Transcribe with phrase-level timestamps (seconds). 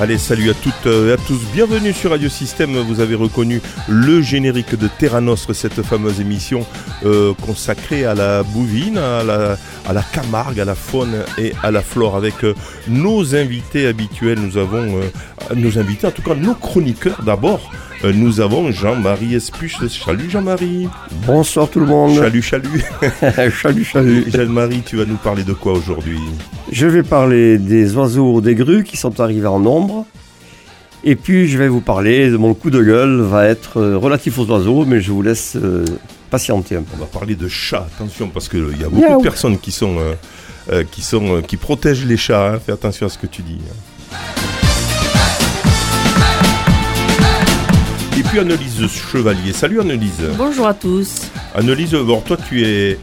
[0.00, 1.40] Allez, salut à toutes et à tous.
[1.52, 2.78] Bienvenue sur Radio Système.
[2.78, 6.64] Vous avez reconnu le générique de Terra Nostre, cette fameuse émission
[7.04, 12.14] euh, consacrée à la bouvine, à la, Camargue, à la faune et à la flore.
[12.14, 12.54] Avec euh,
[12.86, 15.10] nos invités habituels, nous avons euh,
[15.54, 17.70] nos invités, en tout cas nos chroniqueurs d'abord.
[18.04, 19.76] Euh, nous avon Jean-Marie Espuche.
[19.88, 20.88] Salut Jean-Marie.
[21.26, 22.16] Bonsoir tout le monde.
[22.16, 22.84] Salut, salut.
[23.62, 24.24] salut, salut.
[24.32, 26.18] Jean-Marie, tu vas nous parler de quoi aujourd'hui?
[26.70, 30.06] Je vais parler des oiseaux des grues qui sont arrivés en nombre.
[31.04, 34.38] Et puis je vais vous parler de mon coup de gueule, va être euh, relatif
[34.38, 35.84] aux oiseaux, mais je vous laisse euh,
[36.30, 36.90] patienter un peu.
[36.94, 39.18] On va parler de chats, attention, parce qu'il y a beaucoup Miaou.
[39.18, 39.96] de personnes qui sont,
[40.72, 42.54] euh, qui sont, qui protègent les chats.
[42.54, 42.58] hein.
[42.64, 43.58] Fais attention à ce que tu dis.
[43.70, 44.16] hein.
[48.18, 49.52] Et puis Annelise Chevalier.
[49.52, 50.24] Salut Annelise.
[50.36, 51.30] Bonjour à tous.
[51.54, 52.98] Annelise, bon, toi tu es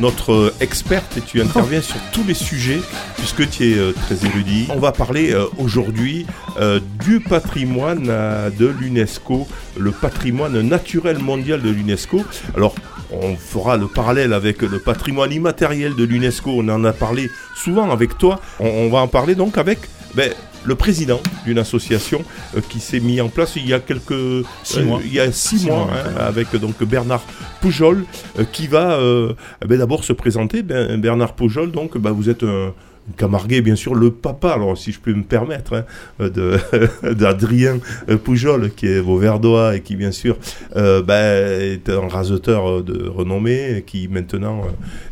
[0.00, 2.80] notre experte et tu interviens sur tous les sujets
[3.18, 4.66] puisque tu es euh, très érudit.
[4.74, 6.26] On va parler euh, aujourd'hui
[6.58, 12.24] euh, du patrimoine de l'UNESCO, le patrimoine naturel mondial de l'UNESCO.
[12.56, 12.74] Alors,
[13.12, 16.50] on fera le parallèle avec le patrimoine immatériel de l'UNESCO.
[16.50, 18.40] On en a parlé souvent avec toi.
[18.58, 19.78] On, on va en parler donc avec
[20.14, 20.32] ben,
[20.64, 22.24] le président d'une association
[22.56, 25.00] euh, qui s'est mis en place il y a quelques Six mois.
[25.04, 27.22] il y a six, Six mois, mois, hein, avec donc Bernard
[27.60, 28.04] Poujol
[28.38, 30.62] euh, qui va euh, eh ben, d'abord se présenter.
[30.62, 32.72] Ben, Bernard Poujol, donc ben, vous êtes un
[33.16, 35.84] Camarguais, bien sûr, le papa, alors si je peux me permettre, hein,
[36.20, 37.78] euh, de- d'Adrien
[38.10, 40.36] euh, Poujol, qui est Vauverdois et qui, bien sûr,
[40.76, 44.62] euh, ben, est un raseteur de renommée, qui maintenant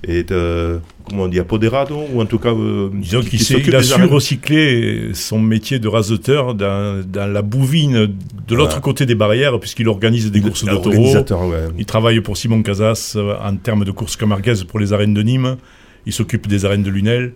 [0.07, 2.51] est, euh, comment on dit, apodérado, ou en tout cas...
[2.53, 7.43] euh, Disons qui- qu'il il a su recycler son métier de raseteur dans, dans la
[7.43, 8.81] bouvine de l'autre Voilà.
[8.81, 11.51] côté des barrières, puisqu'il organise des courses de taureaux.
[11.51, 11.59] Ouais.
[11.79, 15.57] Il travaille pour Simon Casas en termes de courses camarguaises pour les arènes de Nîmes.
[16.07, 17.33] Il s'occupe des arènes de Lunel.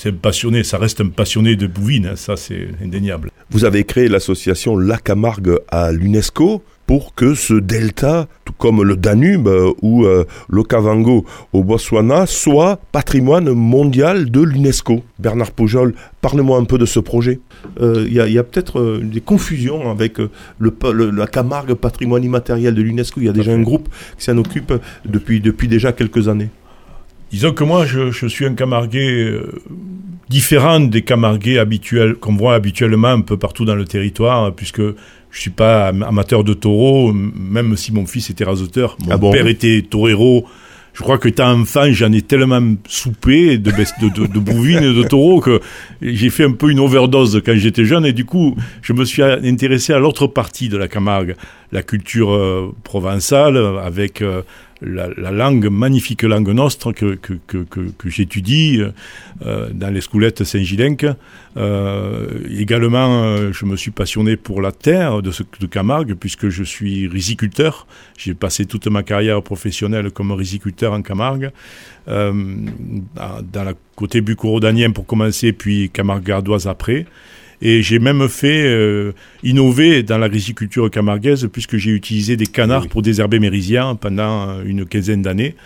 [0.00, 3.32] C'est un passionné, ça reste un passionné de bouvine, hein, ça c'est indéniable.
[3.50, 8.94] Vous avez créé l'association La Camargue à l'UNESCO pour que ce delta, tout comme le
[8.96, 15.02] Danube euh, ou euh, l'Okavango au Botswana, soit patrimoine mondial de l'UNESCO.
[15.18, 17.40] Bernard Poujol, parle-moi un peu de ce projet.
[17.80, 22.22] Euh, Il y a, peut-être euh, des confusions avec euh, le, le- la Camargue patrimoine
[22.22, 23.20] immatériel de l'UNESCO.
[23.20, 24.72] Il y a déjà un groupe qui s'en occupe
[25.04, 26.50] depuis, depuis déjà quelques années.
[27.30, 29.52] Disons que moi, je, je suis un camarguais euh,
[30.28, 35.38] différent des camarguais habituels, qu'on voit habituellement un peu partout dans le territoire, puisque je
[35.40, 38.96] suis pas am- amateur de taureaux, même si mon fils était raseteur.
[39.04, 40.46] Mon Ah bon père était torero.
[40.94, 45.02] Je crois que étant enfant, j'en ai tellement soupé de, de, de bouvines et de
[45.04, 45.60] taureaux que
[46.02, 49.22] j'ai fait un peu une overdose quand j'étais jeune et du coup, je me suis
[49.22, 51.36] intéressé à l'autre partie de la Camargue,
[51.70, 54.42] la culture euh, provençale avec euh,
[54.80, 58.80] la, la langue, magnifique langue nostre que, que, que, que, j'étudie
[59.44, 60.96] euh, dans les scoulettes Saint-Gilenc.
[61.56, 66.48] Euh, également, euh, je me suis passionné pour la terre de, ce, de Camargue puisque
[66.48, 67.86] je suis riziculteur.
[68.16, 71.50] J'ai passé toute ma carrière professionnelle comme riziculteur en Camargue.
[72.08, 72.32] Euh,
[73.14, 77.04] dans la côté bucorodanien pour commencer, puis Camargue gardoise après.
[77.60, 82.88] Et j'ai même fait euh, innover dans l'agriculture camarguaise puisque j'ai utilisé des canards Oui.
[82.88, 85.56] pour désherber mes rizières pendant euh, une quinzaine d'années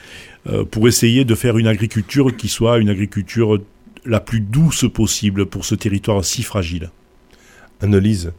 [0.47, 3.61] euh, pour essayer de faire une agriculture qui soit une agriculture
[4.07, 6.91] la plus douce possible pour ce territoire si fragile.
[7.83, 8.33] Annelise,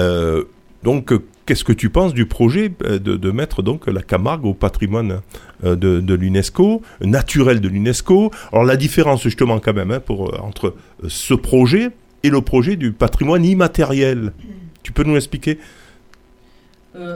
[0.00, 0.44] euh,
[0.82, 1.12] donc
[1.44, 5.20] qu'est-ce que tu penses du projet de, de mettre donc la Camargue au patrimoine
[5.62, 8.30] de, de l'UNESCO, naturel de l'UNESCO?
[8.52, 10.74] Alors la différence justement quand même hein, pour, entre
[11.06, 11.90] ce projet
[12.22, 14.32] et le projet du patrimoine immatériel.
[14.82, 15.58] Tu peux nous expliquer?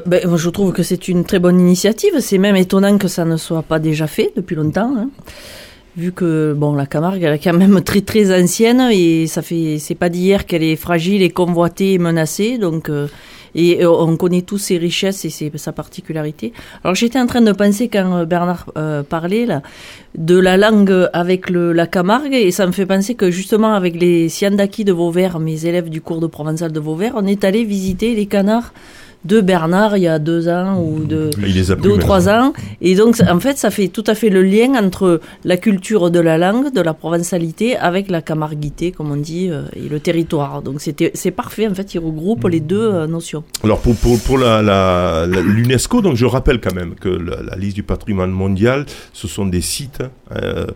[0.07, 2.21] Ben, moi, je trouve que c'est une très bonne initiative.
[2.21, 4.95] C'est même étonnant que ça ne soit pas déjà fait depuis longtemps.
[4.97, 5.09] hein.
[5.97, 9.97] Vu que bon, la Camargue est quand même très très ancienne et ça fait c'est
[9.97, 12.59] pas d'hier qu'elle est fragile et convoitée et menacée.
[12.59, 13.09] Donc euh,
[13.55, 16.53] et euh, on connaît tous ses richesses et sa particularité.
[16.85, 19.63] Alors j'étais en train de penser quand euh, Bernard euh, parlait là
[20.17, 24.29] de la langue avec la Camargue et ça me fait penser que justement avec les
[24.29, 28.15] Siandaki de Vauvert, mes élèves du cours de provençal de Vauvert, on est allé visiter
[28.15, 28.73] les canards
[29.25, 31.99] de Bernard il y a deux ans ou de Il les a plus deux ou
[31.99, 32.53] trois ans.
[32.81, 36.21] Et donc, en fait, ça fait tout à fait le lien entre la culture de
[36.21, 40.63] la langue, de la provençalité, avec la camarguité, comme on dit, euh, et le territoire.
[40.63, 41.69] Donc, c'était, c'est parfait.
[41.69, 43.45] En fait, il regroupe les deux euh, notions.
[43.63, 47.43] Alors pour, pour, pour la, la- la- l'UNESCO, donc je rappelle quand même que la,
[47.43, 50.03] la liste du patrimoine mondial, ce sont des sites
[50.33, 50.67] euh,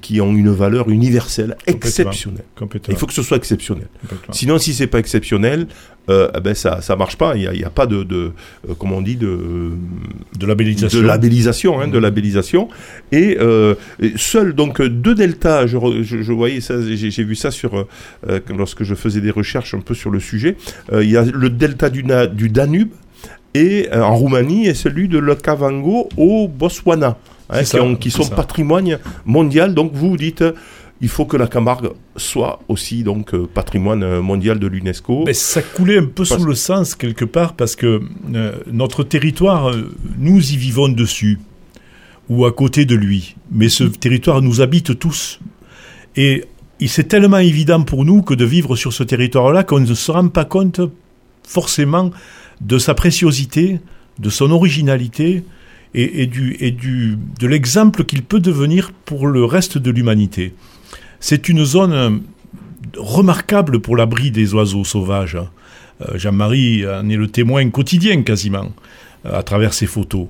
[0.00, 2.44] qui ont une valeur universelle exceptionnelle.
[2.56, 2.92] Complètement.
[2.94, 3.86] Il faut que ce soit exceptionnel.
[4.32, 5.66] Sinon, si c'est pas exceptionnel,
[6.10, 7.36] euh, eh ben ça ça marche pas.
[7.36, 8.32] Il n'y a, pas de, de
[8.68, 9.70] euh, comment on dit de
[10.36, 11.00] de labellisation.
[11.00, 12.02] De labellisation, hein, de mmh.
[12.02, 12.68] labellisation.
[13.12, 13.74] Et euh,
[14.16, 15.66] seuls donc deux deltas.
[15.66, 17.86] Je, je, voyais ça, j'ai vu ça sur
[18.48, 20.56] lorsque je faisais des recherches un peu sur le sujet.
[20.92, 22.90] Il y a le delta du, du Danube
[23.54, 27.16] et en Roumanie et celui de l'Okavango au Botswana.
[27.50, 29.74] Hein, qui, qui, sont patrimoine mondial.
[29.74, 30.42] Donc vous dites,
[31.02, 35.24] il faut que la Camargue soit aussi donc euh, patrimoine euh, mondial de l'UNESCO.
[35.26, 38.00] Mais ça coulait un peu sous le sens quelque part parce que
[38.32, 39.72] euh, notre territoire,
[40.16, 41.40] nous y vivons dessus
[42.28, 43.34] ou à côté de lui.
[43.50, 45.40] Mais ce territoire nous habite tous.
[46.14, 46.44] Et
[46.86, 50.28] c'est tellement évident pour nous que de vivre sur ce territoire-là qu'on ne se rend
[50.28, 50.80] pas compte
[51.42, 52.12] forcément
[52.60, 53.80] de sa préciosité,
[54.20, 55.42] de son originalité
[55.94, 60.54] et, du, et du, de l'exemple qu'il peut devenir pour le reste de l'humanité.
[61.24, 62.10] C'est une zone euh,
[62.96, 65.38] remarquable pour l'abri des oiseaux sauvages.
[66.00, 68.72] Euh, Jean-Marie en est le témoin quotidien quasiment
[69.24, 70.26] euh, à travers ses photos.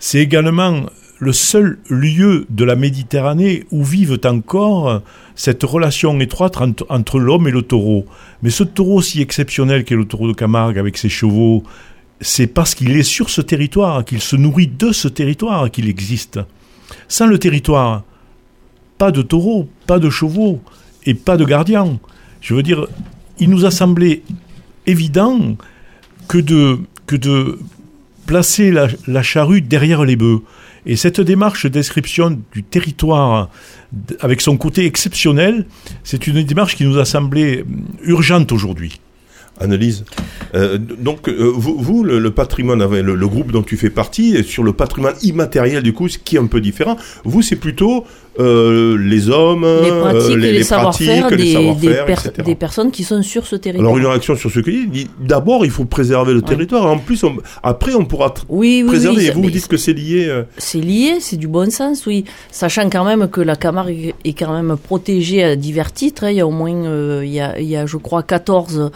[0.00, 0.82] C'est également
[1.20, 5.02] le seul lieu de la Méditerranée où vivent encore
[5.36, 8.04] cette relation étroite entre, l'homme et le taureau.
[8.42, 11.62] Mais ce taureau si exceptionnel qu'est le taureau de Camargue avec ses chevaux,
[12.20, 16.40] c'est parce qu'il est sur ce territoire, qu'il se nourrit de ce territoire qu'il existe.
[17.06, 18.02] Sans le territoire,
[19.02, 20.60] pas de taureaux, pas de chevaux
[21.06, 21.98] et pas de gardiens.
[22.40, 22.86] Je veux dire,
[23.40, 24.22] il nous a semblé
[24.86, 25.56] évident
[26.28, 26.78] que de,
[27.08, 27.58] que de
[28.26, 30.42] placer la, charrue derrière les bœufs.
[30.86, 33.50] Et cette démarche de description du territoire
[34.20, 35.66] avec son côté exceptionnel,
[36.04, 37.64] c'est une démarche qui nous a semblé
[38.04, 39.00] urgente aujourd'hui.
[39.58, 40.04] Analyse.
[40.54, 44.72] Euh, donc, euh, vous, le, patrimoine, le, le, groupe dont tu fais partie, sur le
[44.72, 48.06] patrimoine immatériel, du coup, ce qui est un peu différent, vous, c'est plutôt
[48.38, 51.74] euh, les hommes, les pratiques, les, les, savoir-faire des,
[52.44, 53.90] des, personnes qui sont sur ce territoire.
[53.90, 57.24] Alors, une réaction sur ce que dit, d'abord, il faut préserver le territoire, en plus,
[57.62, 59.26] après, on pourra oui, préserver.
[59.26, 60.42] et vous, vous dites que c'est lié.
[60.56, 62.24] C'est lié, c'est du bon sens, oui.
[62.50, 66.24] Sachant quand même que la Camargue est quand même protégée à divers titres.
[66.24, 66.30] Hein.
[66.30, 68.90] Il y a au moins, il, y a, il y a, je crois, 14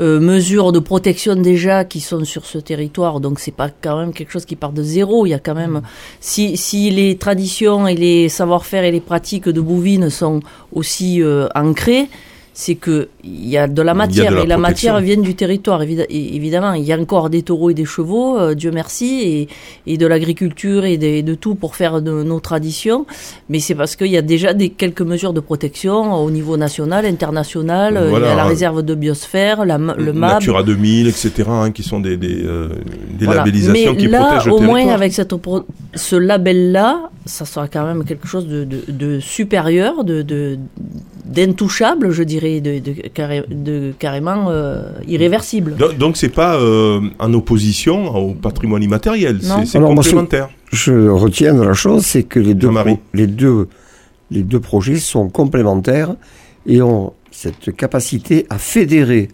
[0.00, 4.14] euh, mesures de protection déjà qui sont sur ce territoire, donc c'est pas quand même
[4.14, 5.26] quelque chose qui part de zéro.
[5.26, 5.82] Il y a quand même,
[6.18, 10.40] si, si les traditions et les savoir-faire et les pratiques de Bouvines sont
[10.72, 12.08] aussi euh, ancrées,
[12.54, 16.74] c'est que il y a de la matière et la matière vient du territoire évidemment.
[16.74, 19.48] Il y a encore des taureaux et des chevaux euh, Dieu merci
[19.86, 23.06] et, de l'agriculture et de, tout pour faire de nos traditions.
[23.48, 27.06] Mais c'est parce qu'il y a déjà des quelques mesures de protection au niveau national
[27.06, 27.98] international.
[28.06, 30.32] Il y a la réserve de biosphère la, le MAB.
[30.40, 32.68] Natura 2000 etc hein, qui sont des, des, euh,
[33.20, 35.34] labellisations qui protègent le au moins avec cette,
[35.94, 40.58] ce label là ça sera quand même quelque chose de, de supérieur de
[41.24, 45.76] d'intouchable je dirais de, de, carrément euh, irréversible.
[45.76, 50.50] Donc, donc c'est pas euh, en opposition au patrimoine immatériel, c'est complémentaire.
[50.72, 52.70] je, retiens de la chose, c'est que les deux,
[53.14, 53.68] les, deux,
[54.30, 56.14] les deux projets sont complémentaires
[56.66, 59.28] et ont cette capacité à fédérer.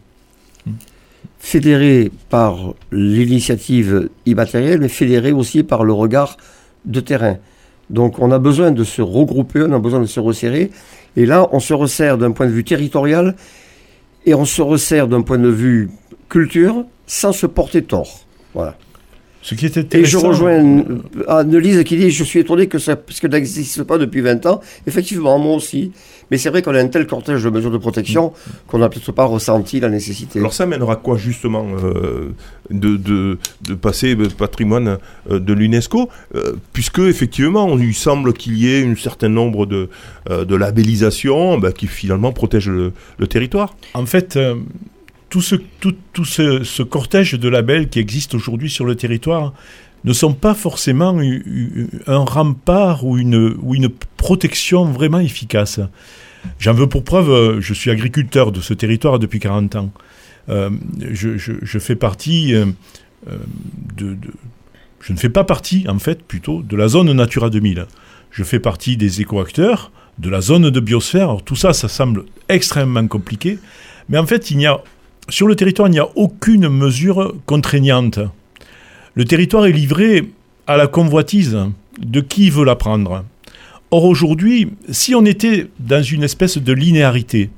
[1.40, 6.36] Fédérer par l'initiative immatérielle, mais fédérer aussi par le regard
[6.84, 7.36] de terrain.
[7.90, 10.70] Donc on a besoin de se regrouper, on a besoin de se resserrer.
[11.16, 13.34] Et là, on se resserre d'un point de vue territorial
[14.26, 15.90] et on se resserre d'un point de vue
[16.28, 18.20] culture sans se porter tort.
[18.54, 18.76] Voilà.
[19.40, 20.84] Ce qui est Et je rejoins
[21.26, 22.96] Annelise qui dit Je suis étonné que ça,
[23.30, 24.60] n'existe pas depuis 20 ans.
[24.86, 25.92] Effectivement, moi aussi.
[26.30, 28.32] Mais c'est vrai qu'on a un tel cortège de mesures de protection
[28.66, 30.38] qu'on n'a peut-être pas ressenti la nécessité.
[30.38, 32.32] Alors ça mènera quoi justement euh,
[32.70, 34.98] de, de, de, passer patrimoine
[35.30, 39.88] euh, de l'UNESCO euh, Puisque effectivement, il semble qu'il y ait un certain nombre de,
[40.28, 43.74] de labellisations bah, qui finalement protègent le, le territoire.
[43.94, 44.38] En fait
[45.30, 49.52] tout, ce, tout, tout ce, ce, cortège de labels qui existe aujourd'hui sur le territoire
[50.04, 51.18] ne sont pas forcément
[52.06, 55.80] un rempart ou une, protection vraiment efficace.
[56.58, 59.92] J'en veux pour preuve, je suis agriculteur de ce territoire depuis 40 ans.
[60.48, 60.70] Euh,
[61.10, 62.66] je, fais partie euh,
[63.96, 64.28] de, de,
[65.00, 67.86] Je ne fais pas partie, en fait, plutôt, de la zone Natura 2000.
[68.30, 71.38] Je fais partie des écoacteurs, de la zone de biosphère.
[71.44, 73.58] Tout ça, ça semble extrêmement compliqué.
[74.08, 74.82] Mais en fait, il n'y a
[75.28, 78.18] sur le territoire, il n'y a aucune mesure contraignante.
[79.18, 80.30] Le territoire est livré
[80.68, 81.58] à la convoitise
[81.98, 83.24] de qui veut la prendre?
[83.90, 87.50] Or aujourd'hui, si on était dans une espèce de linéarité,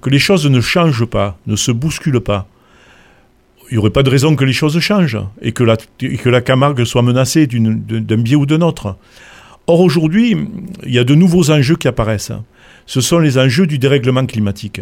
[0.00, 2.48] que les choses ne changent pas, ne se bousculent pas,
[3.70, 7.02] il n'y aurait pas de raison que les choses changent et que la, Camargue soit
[7.02, 8.96] menacée d'un biais ou d'un autre.
[9.68, 10.36] Or aujourd'hui,
[10.82, 12.32] il y a de nouveaux enjeux qui apparaissent.
[12.86, 14.80] Ce sont les enjeux du dérèglement climatique.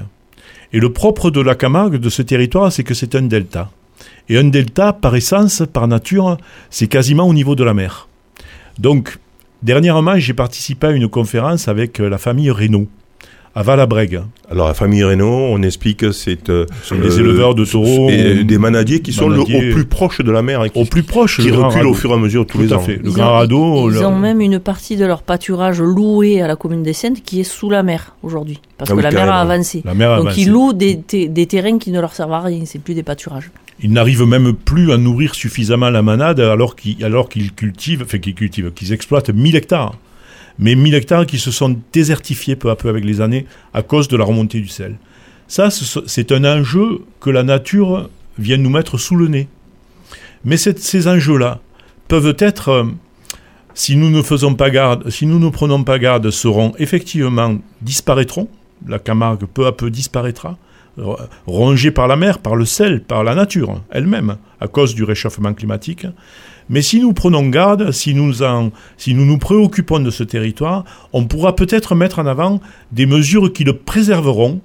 [0.73, 3.71] Et le propre de la Camargue, de ce territoire, c'est que c'est un delta.
[4.29, 6.39] Et un delta, par essence, par nature,
[6.71, 8.09] c'est quasiment au niveau de la mer.
[8.79, 9.19] Donc,
[9.63, 12.89] dernièrement, j'ai participé à une conférence avec la famille Reynaud
[13.55, 14.23] à Valabrègue.
[14.51, 18.59] Alors la famille Renault, on explique que c'est euh, les éleveurs de taureaux, et des
[18.59, 21.51] manadiers qui sont au plus proche de la mer, et qui, au plus proche, qui
[21.51, 22.83] reculent au fur et à mesure tous les ans.
[22.87, 26.57] Le ils grand ont, Ils ont même une partie de leur pâturage loué à la
[26.57, 29.41] commune des Saintes qui est sous la mer aujourd'hui, parce ah que la, mer a
[29.41, 29.83] avancé.
[29.85, 32.63] la mer a Donc ils louent des, des terrains qui ne leur servent à rien,
[32.65, 33.51] c'est plus des pâturages.
[33.83, 38.19] Ils n'arrivent même plus à nourrir suffisamment la manade alors qu'ils alors qu'ils cultivent, enfin
[38.19, 39.95] qu'ils cultivent, qu'ils exploitent 1000 hectares
[40.59, 44.09] mais 1000 hectares qui se sont désertifiés peu à peu avec les années à cause
[44.09, 44.97] de la remontée du sel.
[45.49, 49.49] Ça, c'est un enjeu que la nature vient nous mettre sous le nez.
[50.45, 51.61] Mais ces enjeux-là
[52.09, 52.85] peuvent être, euh,
[53.75, 58.49] si nous ne faisons pas garde, si nous ne prenons pas garde, seront effectivement disparaîtront.
[58.89, 60.59] La Camargue peu à peu disparaîtra,
[61.47, 65.55] rongée par la mer, par le sel, par la nature elle-même, à cause du réchauffement
[65.55, 66.07] climatique.
[66.73, 68.37] Mais si nous prenons garde, si nous,
[68.97, 72.63] si nous nous préoccupons de ce territoire, on pourra peut-être mettre en avant
[72.93, 74.63] des mesures qui le préserveront,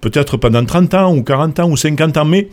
[0.00, 2.48] peut-être pendant 30 ans ou 40 ans ou 50 ans, mais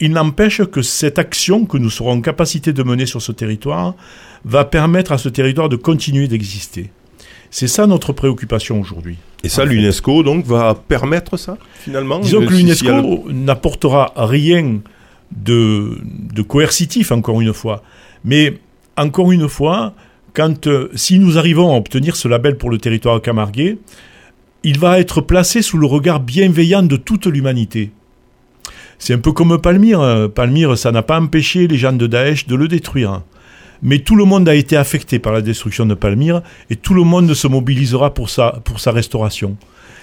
[0.00, 3.94] il n'empêche que cette action que nous serons en capacité de mener sur ce territoire
[4.46, 6.90] va permettre à ce territoire de continuer d'exister.
[7.50, 9.18] C'est ça notre préoccupation aujourd'hui.
[9.44, 14.80] Et ça, l'UNESCO, donc, va permettre ça, finalement Disons que l'UNESCO n'apportera rien
[15.36, 15.98] de,
[16.32, 17.82] de coercitif, encore une fois.
[18.24, 18.58] Mais
[18.96, 19.94] encore une fois,
[20.38, 23.78] euh, si nous arrivons à obtenir ce label pour le territoire camarguais,
[24.62, 27.90] il va être placé sous le regard bienveillant de toute l'humanité.
[28.98, 30.00] C'est un peu comme Palmyre.
[30.00, 30.28] Hein.
[30.28, 33.22] Palmyre, ça n'a pas empêché les gens de Daesh de le détruire.
[33.82, 37.02] Mais tout le monde a été affecté par la destruction de Palmyre et tout le
[37.02, 38.52] monde se mobilisera pour sa
[38.86, 39.56] restauration.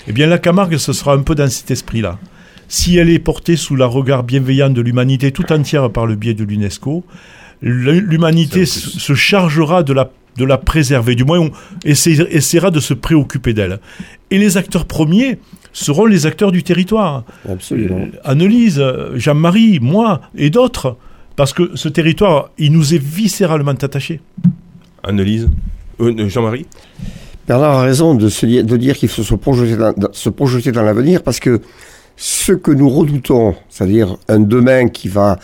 [0.08, 2.20] Eh bien, la Camargue, ce sera un peu dans cet esprit-là.
[2.68, 6.34] Si elle est portée sous le regard bienveillant de l'humanité tout entière par le biais
[6.34, 7.06] de l'UNESCO,
[7.62, 11.52] l'humanité se chargera de la, de la préserver, du moins on
[11.84, 13.80] essaiera de se préoccuper d'elle.
[14.32, 15.40] Et les acteurs premiers
[15.74, 17.24] seront les acteurs du territoire.
[17.48, 17.98] Absolument.
[17.98, 18.84] Euh, Annelise,
[19.16, 20.98] Jean-Marie, moi et d'autres,
[21.36, 24.20] parce que ce territoire, il nous est viscéralement attaché.
[25.04, 25.50] Annelise,
[26.00, 26.66] euh, Jean-Marie
[27.48, 30.84] Bernard a raison de, se, de dire qu'il faut se projeter dans, se projeter dans
[30.84, 31.62] l'avenir parce que
[32.16, 35.40] ce que nous redoutons, c'est-à-dire un demain qui va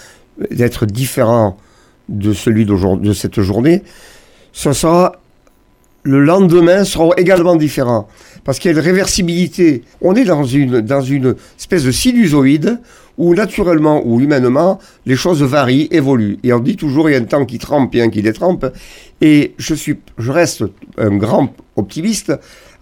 [0.51, 1.57] être différent
[2.09, 3.83] de celui de cette journée,
[4.53, 5.13] sera
[6.05, 8.07] le lendemain sera également différent
[8.43, 9.81] parce qu'il y a une réversibilité.
[10.01, 12.79] On est dans une dans une espèce de sinusoïde
[13.17, 16.37] où naturellement ou humainement les choses varient, évoluent.
[16.43, 18.67] Et on dit toujours il y a un temps qui trempe et un qui détrempe.
[19.19, 20.63] Et je suis je reste
[20.97, 22.33] un grand optimiste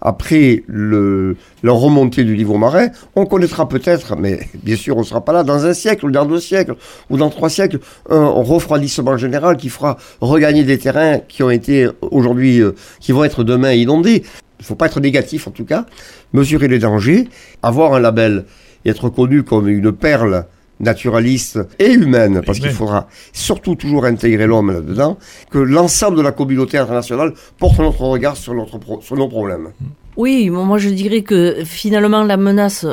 [0.04, 5.04] après le, la remontée du niveau marin, on connaîtra peut-être, mais bien sûr on ne
[5.04, 6.76] sera pas là, dans un siècle ou dans deux siècles
[7.08, 7.80] ou dans trois siècles,
[8.10, 13.24] un refroidissement général qui fera regagner des terrains qui ont été aujourd'hui, euh, qui vont
[13.24, 14.22] être demain inondés.
[14.60, 15.86] Il ne faut pas être négatif en tout cas,
[16.34, 17.28] mesurer les dangers,
[17.62, 18.44] avoir un label
[18.84, 20.46] et être connu comme une perle
[20.80, 25.18] naturaliste et humaine, parce qu'il faudra surtout toujours intégrer l'homme là-dedans,
[25.50, 29.68] que l'ensemble de la communauté internationale porte notre regard sur, notre sur nos problèmes.
[30.16, 32.86] Oui, moi je dirais que finalement la menace,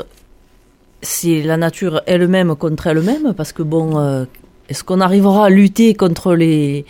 [1.01, 4.25] c'est la nature elle-même contre elle-même, parce que bon, euh,
[4.71, 6.85] est-ce qu'on arrivera à lutter contre les,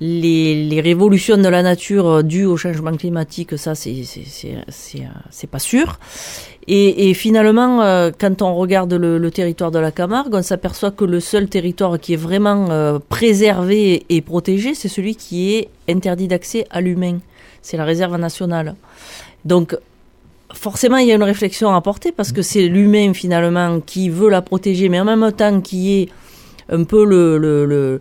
[0.00, 3.58] révolutions de la nature dues au changement climatique?
[3.58, 5.98] Ça, c'est pas sûr.
[6.68, 11.04] Et, finalement, euh, quand on regarde le, le, territoire de la Camargue, on s'aperçoit que
[11.04, 16.28] le seul territoire qui est vraiment euh, préservé et protégé, c'est celui qui est interdit
[16.28, 17.18] d'accès à l'humain.
[17.62, 18.76] C'est la réserve nationale.
[19.44, 19.76] Donc,
[20.52, 24.30] forcément, il y a une réflexion à porter parce que c'est l'humain finalement qui veut
[24.30, 26.08] la protéger, mais en même temps qui est
[26.68, 28.00] un peu le, le, le,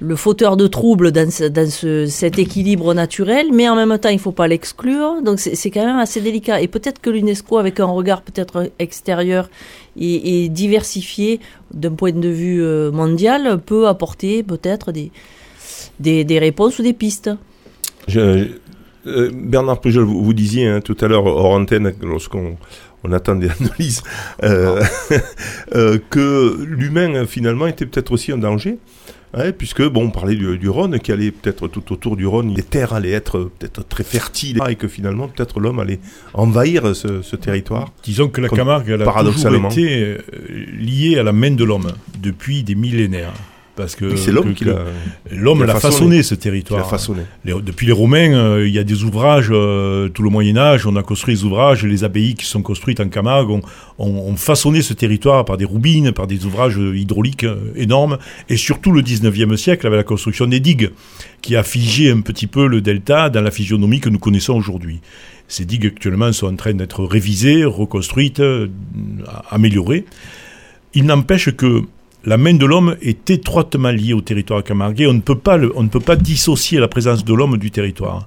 [0.00, 4.16] le fauteur de troubles dans, dans ce, cet équilibre naturel, mais en même temps, il
[4.16, 5.22] ne faut pas l'exclure.
[5.22, 6.60] Donc, c'est quand même assez délicat.
[6.60, 9.48] Et peut-être que l'UNESCO, avec un regard peut-être extérieur
[9.98, 11.40] et, diversifié
[11.72, 15.10] d'un point de vue euh, mondial, peut apporter peut-être des,
[16.00, 17.30] des, des, réponses ou des pistes.
[19.06, 22.56] Euh, Bernard Pujol, vous, vous disiez hein, tout à l'heure hors antenne, lorsqu'on
[23.04, 24.02] on attend des analyses,
[24.42, 24.82] euh,
[25.74, 28.78] euh, que l'humain finalement était peut-être aussi un danger.
[29.34, 32.62] Hein, puisque, bon, on parlait du, Rhône, qui allait peut-être tout autour du Rhône, les
[32.62, 36.00] terres allaient être peut-être très fertiles, et que finalement, peut-être l'homme allait
[36.32, 37.92] envahir ce, territoire.
[38.02, 40.16] Disons que la Camargue, elle a toujours été
[40.48, 43.34] liée à la main de l'homme, depuis des millénaires.
[43.76, 44.76] Parce que c'est l'homme qui l'a.
[45.30, 45.80] l'homme façonné.
[45.80, 46.88] façonné ce territoire.
[46.88, 47.22] façonné.
[47.44, 50.86] Les- depuis les Romains, euh, il y a des ouvrages, euh, tout le Moyen Âge,
[50.86, 53.50] on a construit des ouvrages, les abbayes qui sont construites en Camargue
[53.98, 58.18] ont, façonné ce territoire par des roubines, par des ouvrages hydrauliques euh, énormes,
[58.48, 60.90] et surtout le 19e siècle avec la construction des digues,
[61.42, 65.00] qui a figé un petit peu le delta dans la physionomie que nous connaissons aujourd'hui.
[65.48, 68.42] Ces digues actuellement sont en train d'être révisées, reconstruites,
[69.50, 70.04] améliorées.
[70.94, 71.82] Il n'empêche que
[72.26, 75.06] la main de l'homme est étroitement liée au territoire camarguais.
[75.06, 78.24] On ne peut pas, on ne peut pas dissocier la présence de l'homme du territoire.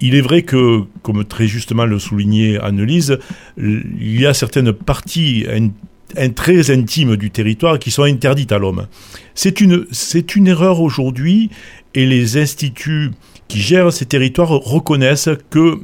[0.00, 3.18] Il est vrai que, comme très justement le soulignait Annelise,
[3.58, 5.46] il y a certaines parties
[6.36, 8.86] très intimes du territoire qui sont interdites à l'homme.
[9.34, 11.50] C'est une, c'est erreur aujourd'hui
[11.94, 13.10] et les instituts
[13.48, 15.80] qui gèrent ces territoires reconnaissent que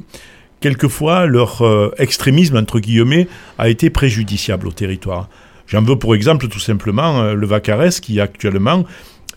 [0.61, 5.29] quelquefois leur euh, extrémisme, entre guillemets, a été préjudiciable au territoire.
[5.67, 8.85] J'en veux pour exemple tout simplement euh, le Vacarès qui actuellement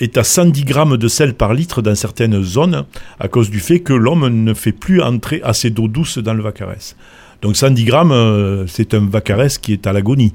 [0.00, 2.87] est à 110 grammes de sel par litre dans certaines zones
[3.18, 6.42] à cause du fait que l'homme ne fait plus entrer assez d'eau douce dans le
[6.42, 6.96] Vacarès.
[7.42, 10.34] Donc 110 grammes, euh, c'est un Vacarès qui est à l'agonie.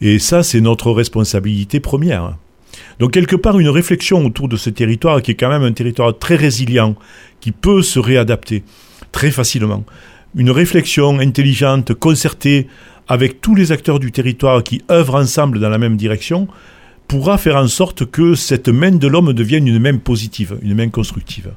[0.00, 2.36] Et ça, c'est notre responsabilité première.
[2.98, 6.18] Donc quelque part, une réflexion autour de ce territoire qui est quand même un territoire
[6.18, 6.94] très résilient,
[7.40, 8.64] qui peut se réadapter
[9.12, 9.84] très facilement.
[10.36, 12.66] Une réflexion intelligente, concertée,
[13.08, 16.48] avec tous les acteurs du territoire qui œuvrent ensemble dans la même direction,
[17.08, 20.88] pourra faire en sorte que cette main de l'homme devienne une main positive, une main
[20.88, 21.50] constructive.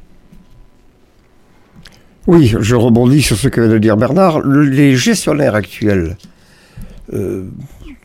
[2.27, 4.41] Oui, je rebondis sur ce que vient de dire Bernard.
[4.41, 6.17] Le- les gestionnaires actuels,
[7.13, 7.45] euh,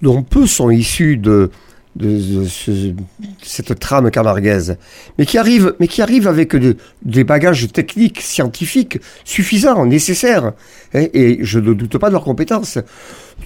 [0.00, 1.50] dont peu sont issus de,
[1.96, 2.08] de,
[2.40, 2.94] de ce-
[3.42, 4.76] cette trame camarguaise,
[5.18, 10.52] mais qui arrivent, mais qui arrivent avec de- des bagages techniques, scientifiques suffisants, nécessaires,
[10.94, 12.78] hein, et je ne doute pas de leurs compétences.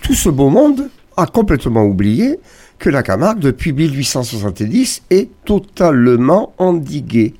[0.02, 2.38] Tout ce beau monde a complètement oublié
[2.78, 7.34] que la Camargue, depuis 1870, est totalement endiguée.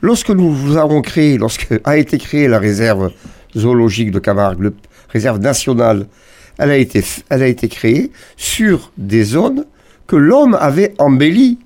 [0.00, 3.12] Lorsque nous avons créé, lorsque a été créée la réserve
[3.56, 4.70] zoologique de Camargue, la
[5.10, 6.06] réserve nationale,
[6.58, 9.64] elle a été, elle a été créée sur des zones
[10.06, 11.58] que l'homme avait embellies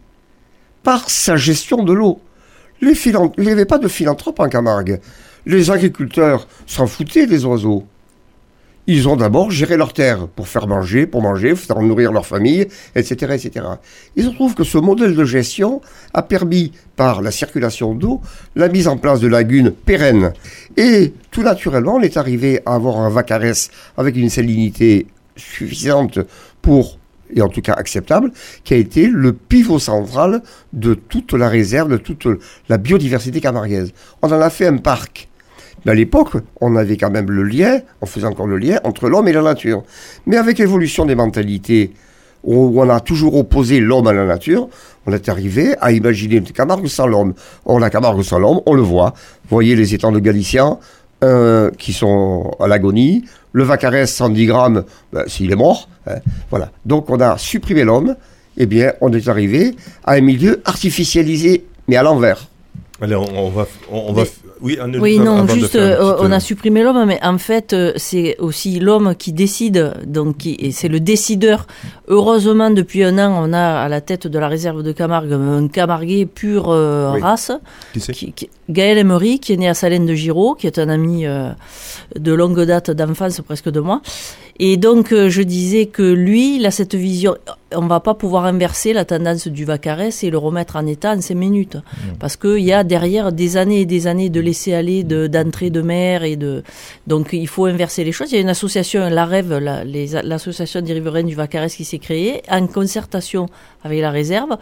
[0.83, 2.21] par sa gestion de l'eau.
[2.83, 2.95] Il
[3.39, 5.01] n'y avait pas de philanthropes en Camargue.
[5.47, 7.85] Les agriculteurs s'en foutaient des oiseaux.
[8.87, 12.67] Ils ont d'abord géré leurs terres pour faire manger, pour manger, pour nourrir leur famille,
[12.95, 13.67] etc., etc.
[14.17, 15.81] Il se trouve que ce modèle de gestion
[16.15, 18.21] a permis, par la circulation d'eau,
[18.57, 20.33] la mise en place de lagunes pérennes.
[20.77, 26.19] Et tout naturellement, on est arrivé à avoir un vacarès avec une salinité suffisante
[26.63, 26.99] pour,
[27.35, 28.33] et en tout cas acceptable,
[28.65, 32.27] qui a été le pivot central de toute la réserve, de toute
[32.69, 33.93] la biodiversité camarguaise.
[34.23, 35.29] On en a fait un parc.
[35.85, 39.09] Mais à l'époque, on avait quand même le lien, on faisait encore le lien entre
[39.09, 39.83] l'homme et la nature.
[40.27, 41.93] Mais avec l'évolution des mentalités,
[42.43, 44.69] où on a toujours opposé l'homme à la nature,
[45.07, 47.35] on est arrivé à imaginer une Camargue sans l'homme.
[47.65, 49.15] Or, la Camargue sans l'homme, on le voit.
[49.45, 50.79] Vous voyez les étangs de Galicien,
[51.25, 53.25] euh, qui sont à l'agonie.
[53.53, 55.89] Le Vacarès, 110 grammes, ben, s'il est mort.
[56.07, 56.17] hein.
[56.51, 56.71] voilà.
[56.87, 58.17] Donc, on a supprimé l'homme.
[58.57, 62.47] Eh bien, on est arrivé à un milieu artificialisé, mais à l'envers.
[63.01, 64.23] Allez, on, on va, on, on va.
[64.23, 64.29] Mais-
[65.01, 68.37] Oui, non, juste, euh, petite, on euh, a supprimé l'homme, mais en fait, euh, c'est
[68.41, 71.67] aussi l'homme qui décide, donc qui- et c'est le décideur.
[72.09, 75.69] Heureusement, depuis un an, on a à la tête de la réserve de Camargue un
[75.69, 77.23] Camarguais pure euh, Oui.
[77.23, 77.53] race,
[77.95, 78.13] qui c'est?
[78.13, 81.27] qui, qui- Gaël Emery, qui est né à Salène de Giraud, qui est un ami
[81.27, 81.51] euh,
[82.19, 84.01] de longue date d'enfance, presque de moi.
[84.63, 87.35] Et donc, euh, je disais que lui, il a cette vision.
[87.75, 91.21] On va pas pouvoir inverser la tendance du Vacarès et le remettre en état en
[91.23, 91.79] cinq minutes.
[92.19, 95.71] Parce qu'il y a derrière des années et des années de laisser aller, de, d'entrée
[95.71, 96.63] de mer et de.
[97.07, 98.33] Donc, il faut inverser les choses.
[98.33, 101.85] Il y a une association, la REV, la- les- l'association des riverains du Vacarès qui
[101.87, 103.47] s'est créée, en concertation
[103.83, 104.59] avec la réserve,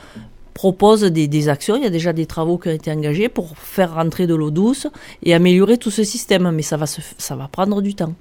[0.58, 1.76] propose des, actions.
[1.76, 4.50] Il y a déjà des travaux qui ont été engagés pour faire rentrer de l'eau
[4.50, 4.88] douce
[5.22, 6.50] et améliorer tout ce système.
[6.50, 8.12] Mais ça va, ça va prendre du temps.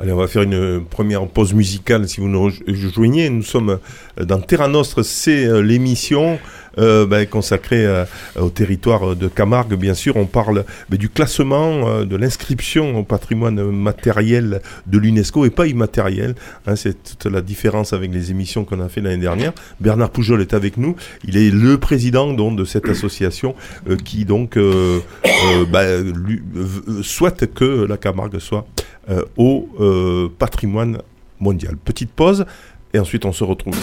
[0.00, 3.30] Allez, on va faire une première pause musicale si vous nous rejoignez.
[3.30, 3.80] Nous sommes
[4.20, 6.38] euh, dans Terra Nostre, c'est euh, l'émission
[6.78, 8.04] euh, ben, consacrée euh,
[8.38, 9.74] au territoire de Camargue.
[9.74, 15.46] Bien sûr, on parle ben, du classement, euh, de l'inscription au patrimoine matériel de l'UNESCO
[15.46, 16.36] et pas immatériel.
[16.68, 19.52] Hein, c'est toute la différence avec les émissions qu'on a fait l'année dernière.
[19.80, 20.94] Bernard Poujol est avec nous.
[21.24, 23.56] Il est le président donc, de cette association
[23.90, 28.82] euh, qui donc euh, euh, ben, euh, souhaite que la Camargue soit euh,
[29.36, 30.98] au euh, patrimoine
[31.40, 31.76] mondial.
[31.76, 32.46] Petite pause
[32.92, 33.76] et ensuite on se retrouve.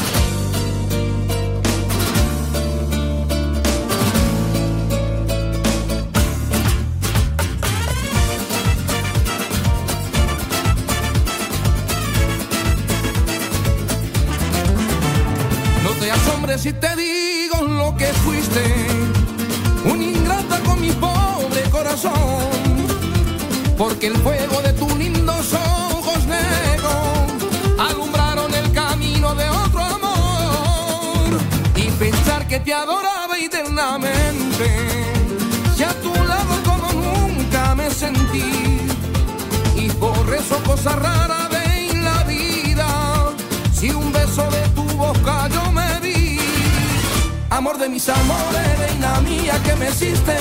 [47.85, 50.35] De mis amores reina mía que me hiciste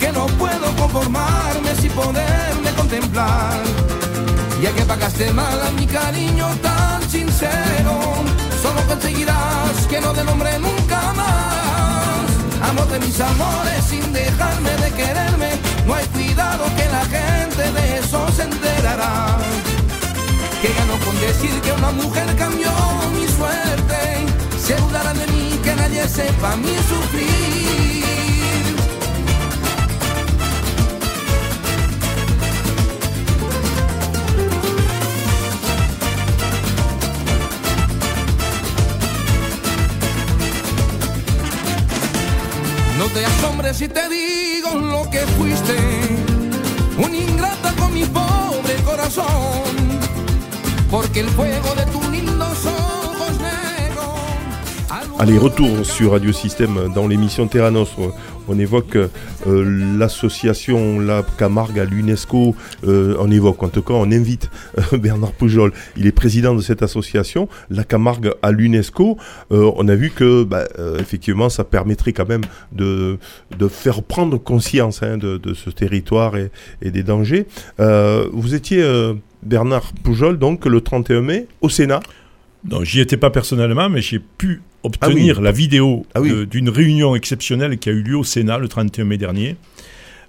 [0.00, 3.58] que no puedo conformarme sin poderme contemplar.
[4.62, 7.94] Ya que pagaste mal a mi cariño tan sincero,
[8.62, 12.68] solo conseguirás que no te nombre nunca más.
[12.68, 15.50] Amor de mis amores sin dejarme de quererme,
[15.86, 19.38] no hay cuidado que la gente de eso se enterará.
[20.60, 22.72] Que ganó con decir que una mujer cambió
[23.16, 24.00] mi suerte,
[24.60, 25.37] se dudarán de mí
[25.88, 28.04] nadie sepa mi sufrir.
[42.98, 45.76] No te asombres si te digo lo que fuiste,
[46.98, 49.26] un ingrata con mi pobre corazón,
[50.90, 52.87] porque el fuego de lindos ojos negros.
[55.20, 58.04] Allez, retour sur Radio Système dans l'émission Terra Nostra.
[58.46, 62.54] On évoque euh, l'association La Camargue à l'UNESCO.
[62.86, 65.72] Euh, on évoque, en tout cas, on invite euh, Bernard Poujol.
[65.96, 69.18] Il est président de cette association, La Camargue à l'UNESCO.
[69.50, 70.64] On a vu que, bah,
[71.00, 73.18] effectivement, ça permettrait quand même de,
[73.68, 76.50] faire prendre conscience hein, de, de ce territoire et,
[76.90, 77.46] des dangers.
[77.78, 78.84] Vous étiez,
[79.42, 82.00] Bernard Poujol, donc le 31 mai, au Sénat.
[82.70, 86.46] Non, j'y étais pas personnellement, mais j'ai pu obtenir la vidéo Ah oui.
[86.46, 89.56] d'une réunion exceptionnelle qui a eu lieu au Sénat le 31 mai dernier,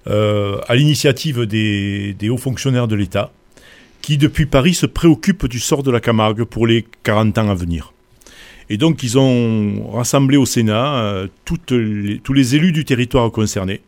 [0.08, 3.32] euh, à l'initiative des, des hauts fonctionnaires de l'État,
[4.02, 7.56] qui depuis Paris se préoccupent du sort de la Camargue pour les 40 ans à
[7.56, 7.94] venir.
[8.70, 13.30] Et donc ils ont rassemblé au Sénat euh, toutes les- tous les élus du territoire
[13.32, 13.82] concerné.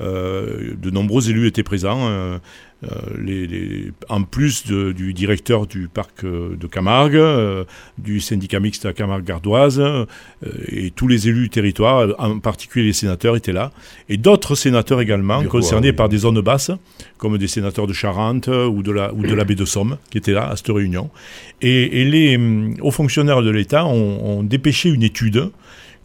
[0.00, 2.08] Euh, de nombreux élus étaient présents.
[2.08, 2.38] euh,
[2.84, 2.88] euh,
[3.20, 7.64] les- les- en plus de- du directeur du parc euh, de Camargue, euh,
[7.98, 10.06] du syndicat mixte à Camargue Gardoise, euh,
[10.68, 13.72] et tous les élus du territoire, en particulier les sénateurs, étaient là.
[14.08, 15.96] Et d'autres sénateurs également, Bureau, concernés oui.
[15.96, 16.70] par des zones basses,
[17.16, 20.18] comme des sénateurs de Charente ou de la, ou de la baie de Somme, qui
[20.18, 21.10] étaient là à cette réunion.
[21.60, 25.50] Et, et les hum, hauts fonctionnaires de l'État ont, ont dépêché une étude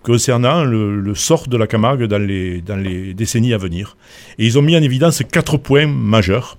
[0.03, 3.97] concernant le, sort de la Camargue dans les, dans les décennies à venir.
[4.37, 6.57] Et ils ont mis en évidence quatre points majeurs.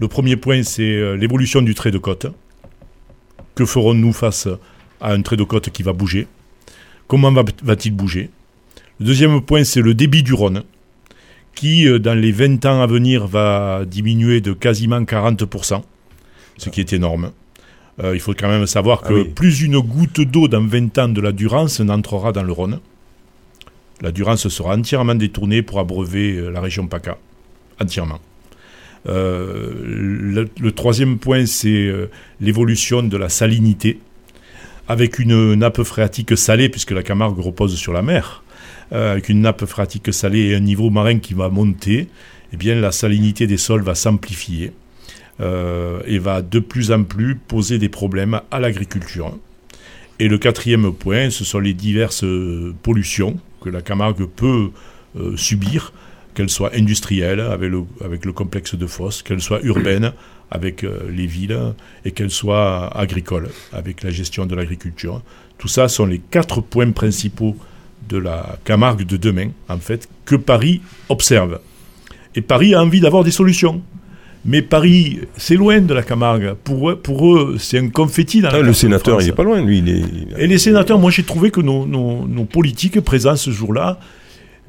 [0.00, 2.26] Le premier point, c'est euh, l'évolution du trait de côte.
[3.54, 4.48] Que ferons-nous face
[5.00, 6.26] à un trait de côte qui va bouger?
[7.06, 8.30] Comment va- va-t-il bouger?
[8.98, 10.62] Le deuxième point, c'est le débit du Rhône,
[11.54, 15.82] qui, euh, dans les 20 ans à venir, va diminuer de quasiment 40%,
[16.56, 17.32] ce qui est énorme.
[18.02, 19.24] Euh, il faut quand même savoir Ah que oui.
[19.24, 22.80] plus une goutte d'eau dans 20 ans de la Durance n'entrera dans le Rhône.
[24.00, 27.18] La Durance sera entièrement détournée pour abreuver euh, la région PACA.
[27.80, 28.20] Entièrement.
[29.08, 31.90] Euh, le, le troisième point, c'est
[32.40, 33.98] l'évolution de la salinité,
[34.88, 38.42] avec une nappe phréatique salée, puisque la Camargue repose sur la mer,
[38.92, 42.08] euh, avec une nappe phréatique salée et un niveau marin qui va monter,
[42.52, 44.72] eh bien la salinité des sols va s'amplifier
[45.40, 49.34] et va de plus en plus poser des problèmes à l'agriculture.
[50.20, 54.70] Et le quatrième point, ce sont les diverses euh, pollutions que la Camargue peut
[55.18, 55.94] euh, subir,
[56.34, 57.70] qu'elles soient industrielles avec
[58.26, 60.12] le, complexe de Fosse, qu'elles soient urbaines
[60.50, 61.58] avec euh, les villes
[62.04, 65.22] et qu'elles soient agricoles avec la gestion de l'agriculture.
[65.56, 67.56] Tout ça sont les quatre points principaux
[68.06, 71.60] de la Camargue de demain, en fait, que Paris observe.
[72.34, 73.80] Et Paris a envie d'avoir des solutions.
[74.46, 76.54] Mais Paris, c'est loin de la Camargue.
[76.64, 79.28] Pour eux, pour eux c'est un confetti dans la Ah, le carte de sénateur, il
[79.28, 79.78] est pas loin, lui.
[79.78, 83.36] Il est, il- Et les sénateurs, moi j'ai trouvé que nos, nos- nos politiques présents
[83.36, 84.00] ce jour-là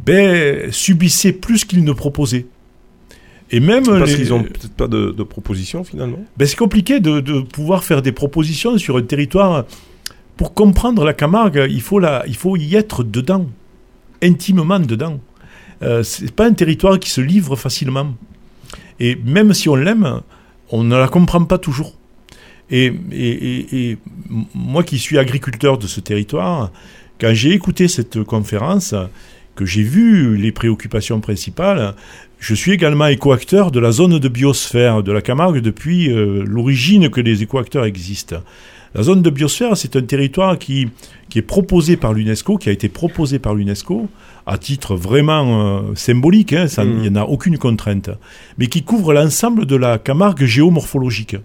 [0.06, 2.48] ben, subissaient plus qu'ils ne proposaient.
[3.52, 6.20] Et même Parce les- qu'ils ont peut-être pas de, de proposition finalement.
[6.38, 9.66] ben, c'est compliqué de, de pouvoir faire des propositions sur un territoire.
[10.38, 13.46] Pour comprendre la Camargue, il faut, la, il faut y être dedans,
[14.24, 15.20] intimement dedans.
[15.84, 18.16] Euh, c'est pas un territoire qui se livre facilement.
[19.00, 20.22] Et même si on l'aime,
[20.70, 21.98] on ne la comprend pas toujours.
[22.70, 23.98] Et, et- et- et
[24.54, 26.72] moi qui suis agriculteur de ce territoire,
[27.20, 28.96] quand j'ai écouté cette conférence,
[29.56, 31.96] que j'ai vu les préoccupations principales,
[32.42, 37.12] je suis également écoacteur de la zone de biosphère de la Camargue depuis euh, l'origine
[37.12, 38.38] que les écoacteurs existent.
[38.96, 40.90] La zone de biosphère, c'est un territoire qui,
[41.36, 44.10] est proposé par l'UNESCO, qui a été proposé par l'UNESCO
[44.48, 48.10] à titre vraiment euh, symbolique, hein, il n'y en a aucune contrainte,
[48.58, 51.38] mais qui couvre l'ensemble de la Camargue géomorphologique.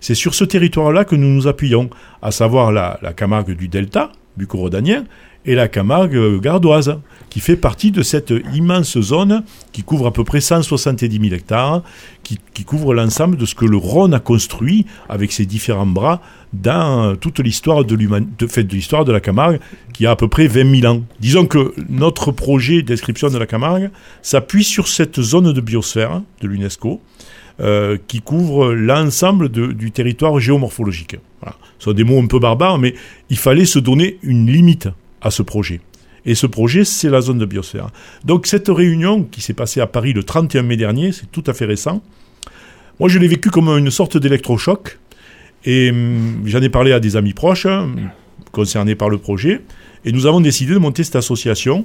[0.00, 1.90] C'est sur ce territoire-là que nous nous appuyons,
[2.22, 5.04] à savoir la, la Camargue du Delta, bucco-rhodanien,
[5.44, 6.98] et la Camargue gardoise,
[7.30, 11.82] qui fait partie de cette immense zone qui couvre à peu près 170 000 hectares,
[12.22, 16.20] qui, couvre l'ensemble de ce que le Rhône a construit avec ses différents bras
[16.52, 19.60] dans toute l'histoire de, de, l'histoire de la Camargue,
[19.94, 21.02] qui a à peu près 20 000 ans.
[21.20, 26.22] Disons que notre projet de description de la Camargue s'appuie sur cette zone de biosphère
[26.42, 27.00] de l'UNESCO,
[27.60, 31.16] euh, qui couvre l'ensemble du territoire géomorphologique.
[31.78, 32.94] Ce sont des mots un peu barbares, mais
[33.30, 34.88] il fallait se donner une limite
[35.20, 35.80] à ce projet.
[36.24, 37.90] Et ce projet, c'est la zone de biosphère.
[38.24, 41.54] Donc cette réunion qui s'est passée à Paris le 31 mai dernier, c'est tout à
[41.54, 42.02] fait récent,
[43.00, 44.98] moi je l'ai vécu comme une sorte d'électrochoc.
[45.64, 47.90] Et hum, j'en ai parlé à des amis proches hein,
[48.52, 49.62] concernés par le projet.
[50.04, 51.84] Et nous avons décidé de monter cette association.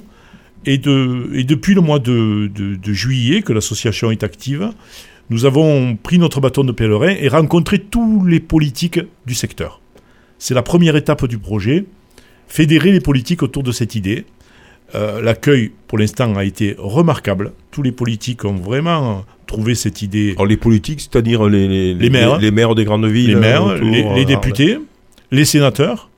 [0.66, 2.48] Et, de, et depuis le mois de
[2.84, 4.70] juillet, que l'association est active,
[5.30, 9.80] nous avons pris notre bâton de pèlerin et rencontré tous les politiques du secteur.
[10.38, 11.86] C'est la première étape du projet,
[12.48, 14.24] fédérer les politiques autour de cette idée.
[14.94, 17.52] Euh, L'accueil, pour l'instant, a été remarquable.
[17.70, 20.32] Tous les politiques ont vraiment trouvé cette idée.
[20.36, 22.38] Alors les politiques, c'est-à-dire les, les, Les maires.
[22.38, 24.78] les, maires des grandes villes, Les maires, autour, les, euh, députés,
[25.30, 26.10] les sénateurs.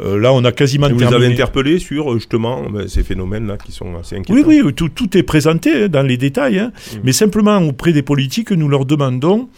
[0.00, 1.24] Euh, là, on a quasiment Et vous les terminé.
[1.26, 4.46] avez interpellés sur euh, justement ben, ces phénomènes-là qui sont assez inquiétants.
[4.48, 6.58] Oui, oui, tout, tout est présenté hein, dans les détails.
[6.60, 6.72] hein.
[6.94, 6.96] Mm.
[7.04, 9.48] Mais simplement, auprès des politiques, nous leur demandons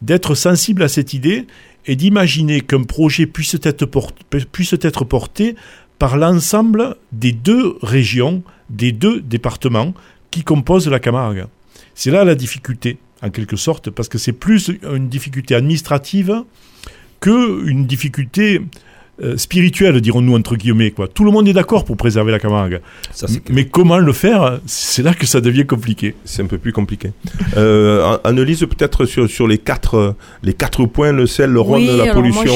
[0.00, 1.46] d'être sensibles à cette idée
[1.86, 5.56] et d'imaginer qu'un projet puisse être, porté
[5.98, 9.94] par l'ensemble des deux régions, des deux départements
[10.30, 11.46] qui composent la Camargue.
[11.94, 16.42] C'est là la difficulté, en quelque sorte, parce que c'est plus une difficulté administrative
[17.20, 18.60] qu'une difficulté
[19.22, 20.90] euh, spirituelle, dirons-nous, entre guillemets.
[20.90, 21.08] Quoi.
[21.08, 22.80] Tout le monde est d'accord pour préserver la Camargue.
[23.12, 26.14] Ça, Mais comment le faire C'est là que ça devient compliqué.
[26.24, 27.12] c'est un peu plus compliqué.
[27.56, 31.82] Euh, An- Annelise, peut-être sur, sur les quatre les quatre points, le sel, le rhône,
[31.82, 32.52] oui, la alors moi pollution.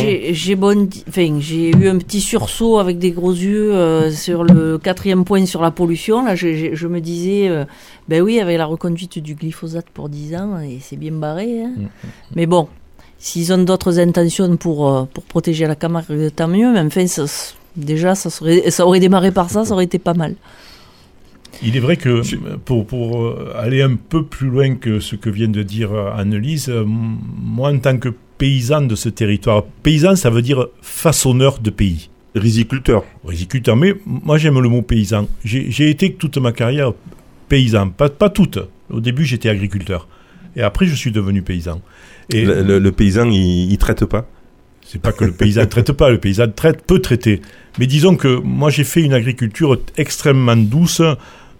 [1.40, 5.62] j'ai eu un petit sursaut avec des gros yeux euh, sur le quatrième point sur
[5.62, 6.24] la pollution.
[6.24, 7.64] Là, je, je- je me disais, euh,
[8.08, 11.62] ben oui, avec la reconduite du glyphosate pour 10 ans, et c'est bien barré.
[11.62, 11.72] hein.
[12.34, 12.68] Mais bon,
[13.18, 16.72] s'ils ont d'autres intentions pour, euh, pour protéger la Camargue, tant mieux.
[16.72, 20.14] Mais enfin, ça- déjà, ça, serait, ça aurait démarré par ça, ça aurait été pas
[20.14, 20.34] mal.
[21.62, 22.20] Il est vrai que
[22.66, 26.10] pour, pour euh, aller un peu plus loin que ce que vient de dire euh,
[26.14, 31.70] Annelise, moi en tant que paysan de ce territoire, paysan ça veut dire façonneur de
[31.70, 32.10] pays.
[32.34, 33.04] Riziculteur.
[33.24, 35.26] Riziculteur, mais moi j'aime le mot paysan.
[35.42, 36.92] J'ai j'ai été toute ma carrière
[37.48, 38.58] paysan, pas, pas toute.
[38.90, 40.06] Au début j'étais agriculteur.
[40.56, 41.80] Et après je suis devenu paysan.
[42.32, 44.26] Et Le, le- le paysan, il, il traite pas.
[44.88, 47.40] C'est pas que le paysan ne traite pas, le paysan traite, peut traiter.
[47.78, 51.02] Mais disons que moi j'ai fait une agriculture extrêmement douce.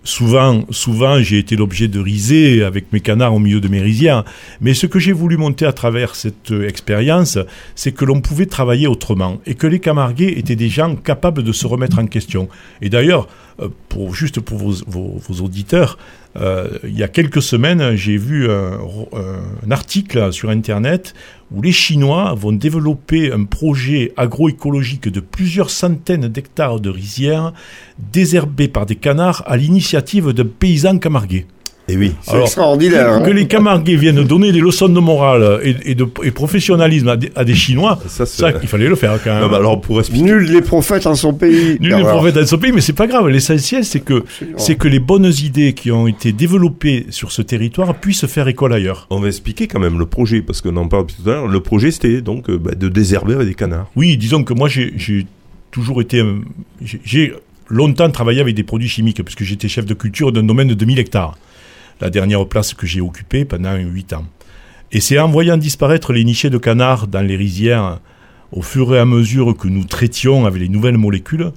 [0.05, 4.25] Souvent, souvent j'ai été l'objet de riser avec mes canards au milieu de mes rizières.
[4.61, 7.39] Mais ce que j'ai voulu monter à travers cette euh, expérience,
[7.75, 11.51] c'est que l'on pouvait travailler autrement et que les Camarguais étaient des gens capables de
[11.51, 12.49] se remettre en question.
[12.83, 13.27] Et d'ailleurs,
[13.89, 15.99] pour, juste pour vos, auditeurs,
[16.37, 21.15] euh, il y a quelques semaines, j'ai vu un, article sur Internet
[21.51, 27.53] où les Chinois vont développer un projet agroécologique de plusieurs centaines d'hectares de rizières
[28.13, 31.47] désherbés par des canards à l'initiative d'un paysan camarguais.
[31.89, 32.13] Et oui.
[32.23, 33.09] C'est extraordinaire.
[33.11, 33.21] hein.
[33.23, 37.17] Que les camarguais viennent donner des leçons de morale et, et de et professionnalisme à
[37.17, 39.43] des, à des Chinois, Ça, ça, il fallait le faire quand même.
[39.43, 40.25] Non, bah alors pour expliquer.
[40.25, 41.77] Nul n'est prophète en son pays.
[41.81, 43.29] Nul n'est Alors, prophète dans son pays, mais c'est pas grave.
[43.29, 44.25] L'essentiel, c'est que,
[44.57, 48.73] c'est que les bonnes idées qui ont été développées sur ce territoire puissent faire école
[48.73, 49.07] ailleurs.
[49.11, 51.47] On va expliquer quand même le projet, parce qu'on en parle tout à l'heure.
[51.47, 53.87] Le projet, c'était donc euh, bah, de désherber avec des canards.
[53.95, 54.93] Oui, disons que moi, j'ai
[55.71, 56.21] toujours été.
[57.05, 57.33] j'ai-
[57.69, 61.01] longtemps travaillé avec des produits chimiques, puisque j'étais chef de culture d'un domaine de 1000
[61.01, 61.37] hectares.
[62.01, 64.27] La dernière place que j'ai occupée pendant 8 ans.
[64.93, 68.01] Et c'est en voyant disparaître les nichés de canards dans les rizières,
[68.53, 71.53] au fur et à mesure que nous traitions avec les nouvelles molécules,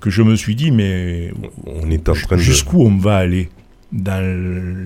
[0.00, 1.32] que je me suis dit, mais
[1.66, 2.40] On est en train de.
[2.40, 3.48] jusqu'où on va aller
[3.92, 4.22] dans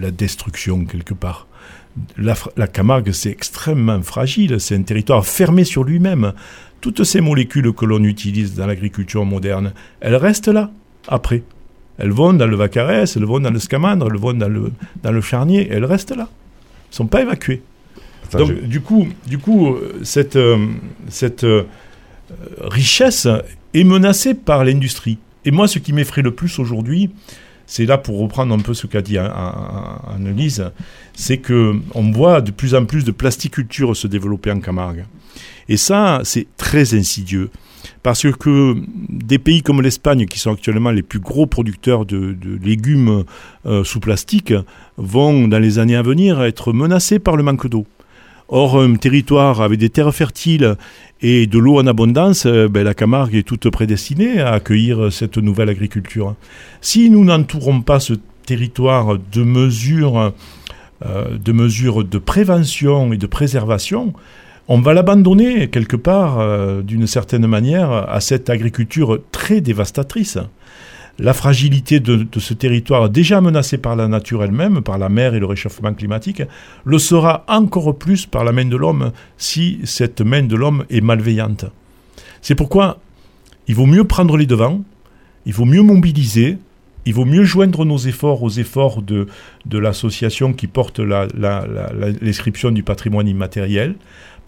[0.00, 1.46] la destruction quelque part?
[2.16, 6.32] La Camargue, c'est extrêmement fragile, c'est un territoire fermé sur lui-même.
[6.80, 10.70] Toutes ces molécules que l'on utilise dans l'agriculture moderne, elles restent là,
[11.08, 11.42] après.
[11.98, 15.10] Elles vont dans le Vacarès, elles vont dans le Scamandre, elles vont dans le, dans
[15.12, 16.28] le Charnier, elles restent là.
[16.30, 17.62] Elles ne sont pas évacuées.
[18.28, 20.66] Attends, Donc, je- du coup, du coup euh, cette, euh,
[21.08, 21.64] cette euh,
[22.60, 23.26] richesse
[23.74, 25.18] est menacée par l'industrie.
[25.44, 27.10] Et moi, ce qui m'effraie le plus aujourd'hui,
[27.66, 30.70] c'est là pour reprendre un peu ce qu'a dit An- An- Annelise,
[31.14, 35.04] c'est que on voit de plus en plus de plasticulture se développer en Camargue.
[35.68, 37.50] Et ça, c'est très insidieux.
[38.08, 38.74] Parce que
[39.10, 43.24] des pays comme l'Espagne, qui sont actuellement les plus gros producteurs de, légumes
[43.66, 44.54] euh, sous plastique,
[44.96, 47.84] vont dans les années à venir être menacés par le manque d'eau.
[48.48, 50.76] Or, un territoire avec des terres fertiles
[51.20, 55.36] et de l'eau en abondance, euh, ben, la Camargue est toute prédestinée à accueillir cette
[55.36, 56.34] nouvelle agriculture.
[56.80, 58.14] Si nous n'entourons pas ce
[58.46, 60.32] territoire de mesures,
[61.04, 64.14] euh, de mesures de prévention et de préservation,
[64.68, 70.38] on va l'abandonner quelque part, euh, d'une certaine manière, à cette agriculture très dévastatrice.
[71.18, 75.40] La fragilité de, ce territoire, déjà menacé par la nature elle-même, par la mer et
[75.40, 76.42] le réchauffement climatique,
[76.84, 81.00] le sera encore plus par la main de l'homme si cette main de l'homme est
[81.00, 81.64] malveillante.
[82.40, 82.98] C'est pourquoi
[83.66, 84.84] il vaut mieux prendre les devants,
[85.44, 86.58] il vaut mieux mobiliser,
[87.04, 89.26] il vaut mieux joindre nos efforts aux efforts de,
[89.72, 93.96] l'association qui porte l'inscription du patrimoine immatériel,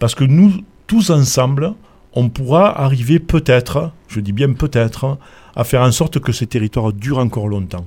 [0.01, 0.51] parce que nous,
[0.87, 1.73] tous ensemble,
[2.13, 5.19] on pourra arriver peut-être, je dis bien peut-être,
[5.55, 7.85] à faire en sorte que ces territoires durent encore longtemps.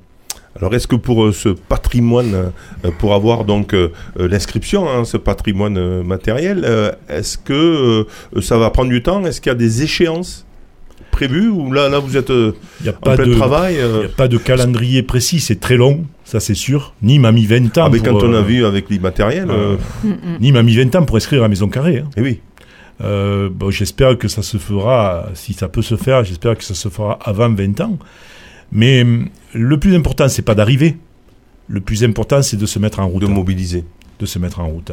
[0.57, 2.53] Alors, est-ce que pour euh, ce patrimoine,
[2.85, 8.07] euh, pour avoir donc euh, l'inscription, hein, ce patrimoine matériel, est-ce que
[8.41, 9.27] ça va prendre du temps?
[9.27, 10.47] Est-ce qu'il y a des échéances
[11.11, 11.49] prévues?
[11.49, 13.35] Ou là, là, vous êtes a en pas plein de...
[13.35, 16.95] travail Il n'y a pas de calendrier précis, c'est très long, ça c'est sûr.
[17.03, 17.85] Nîmes a mis 20 ans.
[17.87, 20.39] ah, mais pour, quand on a euh, vu avec l'immatériel, euh, Mm, mm.
[20.41, 21.99] Nîmes a mis 20 ans pour inscrire à Maison Carrée.
[21.99, 22.11] hein.
[22.17, 22.41] eh oui.
[23.03, 26.75] Euh, bon, j'espère que ça se fera, si ça peut se faire, j'espère que ça
[26.75, 27.99] se fera avant 20 ans.
[28.73, 30.97] Mais hum, le plus important, c'est pas d'arriver.
[31.69, 33.23] Le plus important, c'est de se mettre en route.
[33.23, 33.85] de mobiliser.
[34.21, 34.93] de se mettre en route.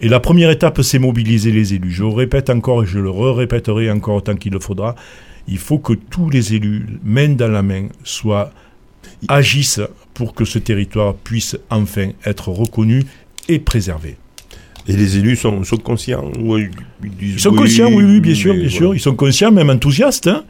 [0.00, 1.90] Et la première étape, c'est mobiliser les élus.
[1.90, 4.94] Je le répète encore et je le répéterai encore autant qu'il le faudra.
[5.48, 8.50] Il faut que tous les élus, main dans la main, soient
[9.28, 9.80] agissent
[10.16, 13.04] pour que ce territoire puisse enfin être reconnu
[13.48, 14.16] et préservé.
[14.88, 16.30] Et les élus sont, sont conscients
[17.20, 18.76] ils, sont oui, conscients, oui, oui, bien sûr, bien voilà.
[18.76, 18.94] sûr.
[18.94, 20.28] Ils sont conscients, même enthousiastes.
[20.28, 20.44] hein.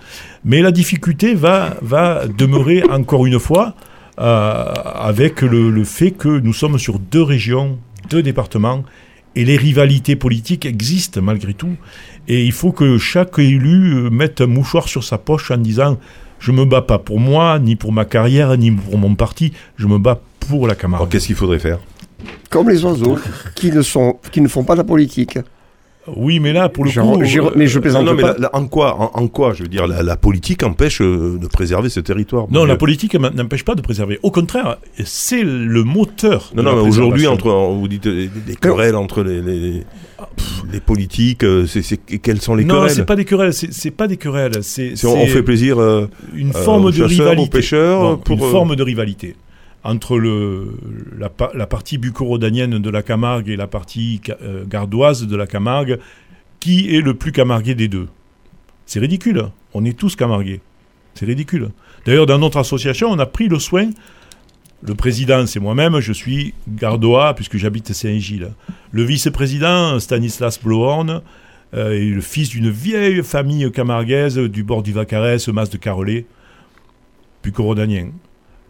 [0.45, 3.75] Mais la difficulté va, va demeurer encore une fois
[4.21, 8.85] euh, avec le, le fait que nous sommes sur deux régions, deux départements,
[9.35, 11.77] et les rivalités politiques existent malgré tout.
[12.29, 15.99] Et il faut que chaque élu euh, mette un mouchoir sur sa poche en disant
[16.47, 19.89] je me bats pas pour moi, ni pour ma carrière, ni pour mon parti, je
[19.89, 21.09] me bats pour la Alors Camargue.
[21.11, 21.81] qu'est-ce qu'il faudrait faire?
[22.51, 23.19] Comme les oiseaux
[23.57, 25.41] qui ne, sont, qui ne font pas de la politique.
[26.15, 28.33] Oui, mais là, pour le Genre, coup, euh, mais je plaisante Non, mais pas.
[28.35, 31.39] la- la- en quoi, en, en quoi, je veux dire, la, la politique empêche euh,
[31.41, 32.79] de préserver ce territoire Non, la Dieu.
[32.79, 34.19] politique n'empêche pas de préserver.
[34.23, 36.53] Au contraire, c'est le moteur.
[36.55, 40.81] Non, de non, la mais aujourd'hui, entre, vous dites euh, des, querelles entre les, les,
[40.81, 42.91] politiques, c'est, c'est- quelles sont les non, querelles?
[42.91, 43.53] c'est pas des querelles.
[43.53, 44.63] C'est c'est pas des querelles.
[44.63, 47.43] C'est on, fait plaisir euh, une euh, forme aux de rivalité.
[47.43, 49.37] aux pêcheurs, Non, pour, une euh, forme de rivalité
[49.87, 55.37] entre la, pa- la partie bucco-rhodanienne de la Camargue et la partie euh, gardoise de
[55.37, 55.99] la Camargue.
[56.59, 58.09] Qui est le plus camarguais des deux
[58.87, 59.51] C'est ridicule.
[59.73, 60.61] On est tous camarguais.
[61.15, 61.71] C'est ridicule.
[62.05, 63.91] D'ailleurs, dans notre association, on a pris le soin.
[64.83, 68.51] Le président, c'est moi-même, je suis gardois puisque j'habite Saint-Gilles.
[68.91, 71.23] Le vice-président, Stanislas Blohorn,
[71.75, 76.27] euh, est le fils d'une vieille famille camarguaise du bord du Vacarès, Mas de Carolé,
[77.45, 78.11] bucco-rhodanien.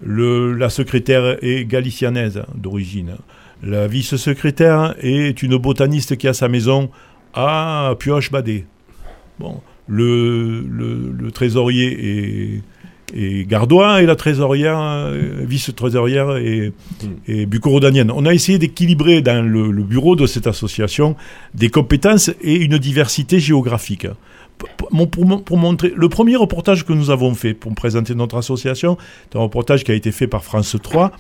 [0.03, 3.17] Le, la secrétaire est galicianaise d'origine.
[3.63, 6.91] La vice-secrétaire est une botaniste qui a sa maison
[7.33, 8.67] à Pioche-Badé.
[9.39, 12.61] Bon, le, le, le trésorier
[13.15, 16.73] est, est gardois et la trésorière, euh, vice-trésorière est,
[17.27, 18.11] est bucco-rhodanienne.
[18.11, 21.17] On a essayé d'équilibrer dans le bureau de cette association
[21.55, 24.07] des compétences et une diversité géographique.
[24.59, 24.89] Pour,
[25.45, 28.97] pour montrer, le premier reportage que nous avons fait pour présenter notre association,
[29.31, 31.13] c'est un reportage qui a été fait par France 3,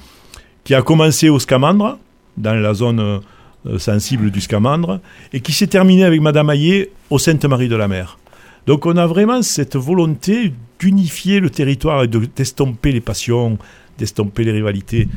[0.64, 1.99] qui a commencé au Scamandre,
[2.38, 3.20] dans la zone
[3.66, 5.01] euh, sensible du Scamandre,
[5.33, 8.18] et qui s'est terminé avec Madame Hayé au Sainte-Marie de la Mer.
[8.66, 13.59] Donc on a vraiment cette volonté d'unifier le territoire et de- d'estomper les passions,
[13.99, 15.09] d'estomper les rivalités.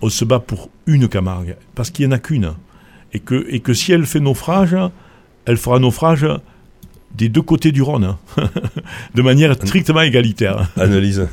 [0.00, 2.52] On se bat pour une Camargue, parce qu'il n'y en a qu'une.
[3.12, 4.76] Et que, et que si elle fait naufrage,
[5.44, 6.26] elle fera naufrage
[7.14, 8.16] des deux côtés du Rhône,
[9.14, 10.70] de manière strictement égalitaire.
[10.76, 11.28] Analyse.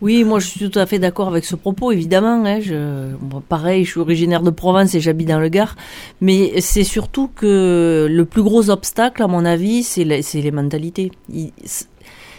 [0.00, 2.44] Oui, moi je suis tout à fait d'accord avec ce propos, évidemment.
[2.44, 3.08] Hein, je,
[3.48, 5.76] pareil, je suis originaire de Provence et j'habite dans le Gard.
[6.20, 10.50] Mais c'est surtout que le plus gros obstacle, à mon avis, c'est les, c'est les
[10.50, 11.12] mentalités.
[11.32, 11.50] Il,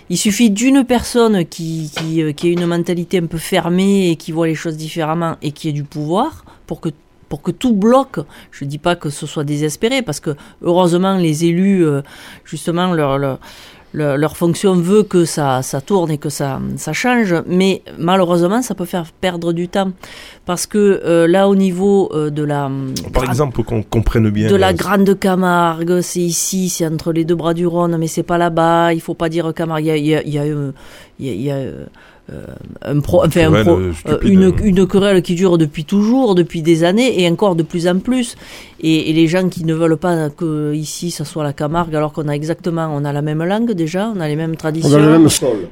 [0.09, 4.15] il suffit d'une personne qui, qui, euh, qui ait une mentalité un peu fermée et
[4.15, 6.89] qui voit les choses différemment et qui ait du pouvoir pour que
[7.33, 8.19] pour que tout bloque.
[8.51, 10.31] Je dis pas que ce soit désespéré parce que
[10.61, 12.01] heureusement les élus, euh,
[12.45, 13.39] justement, leur, leur
[13.99, 18.61] le- leur fonction veut que ça, ça tourne et que ça, ça change, mais malheureusement,
[18.63, 19.91] ça peut faire perdre du temps.
[20.45, 22.69] Parce que euh, là, au niveau euh, de la...
[23.13, 24.47] Par exemple, qu'on comprenne bien.
[24.49, 28.07] de la euh, Grande Camargue, c'est ici, c'est entre les deux bras du Rhône, mais
[28.07, 28.93] c'est pas là-bas.
[28.93, 29.85] Il faut pas dire Camargue.
[29.85, 31.57] Il y a, il y a, il y a, il y a- il y a,
[32.85, 36.61] un pro, enfin, un querelle, pro- stupide, une, une querelle qui dure depuis toujours, depuis
[36.61, 38.35] des années, et encore de plus en plus.
[38.79, 42.13] Et, et les gens qui ne veulent pas que ici, ça soit la Camargue, alors
[42.13, 44.93] qu'on a exactement, on a la même langue déjà, on a les mêmes On traditions.
[44.95, 45.67] a le même sol.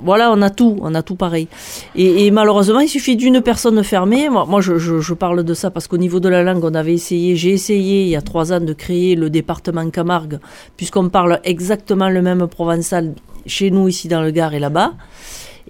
[0.00, 1.48] Voilà, on a tout, on a tout pareil.
[1.96, 4.28] Et, et malheureusement, il suffit d'une personne fermée.
[4.28, 6.74] Moi, moi je, je, je parle de ça parce qu'au niveau de la langue, on
[6.74, 10.38] avait essayé, j'ai essayé il y a trois ans de créer le département Camargue,
[10.76, 13.14] puisqu'on parle exactement le même provençal
[13.46, 14.92] chez nous ici dans le Gard et là-bas.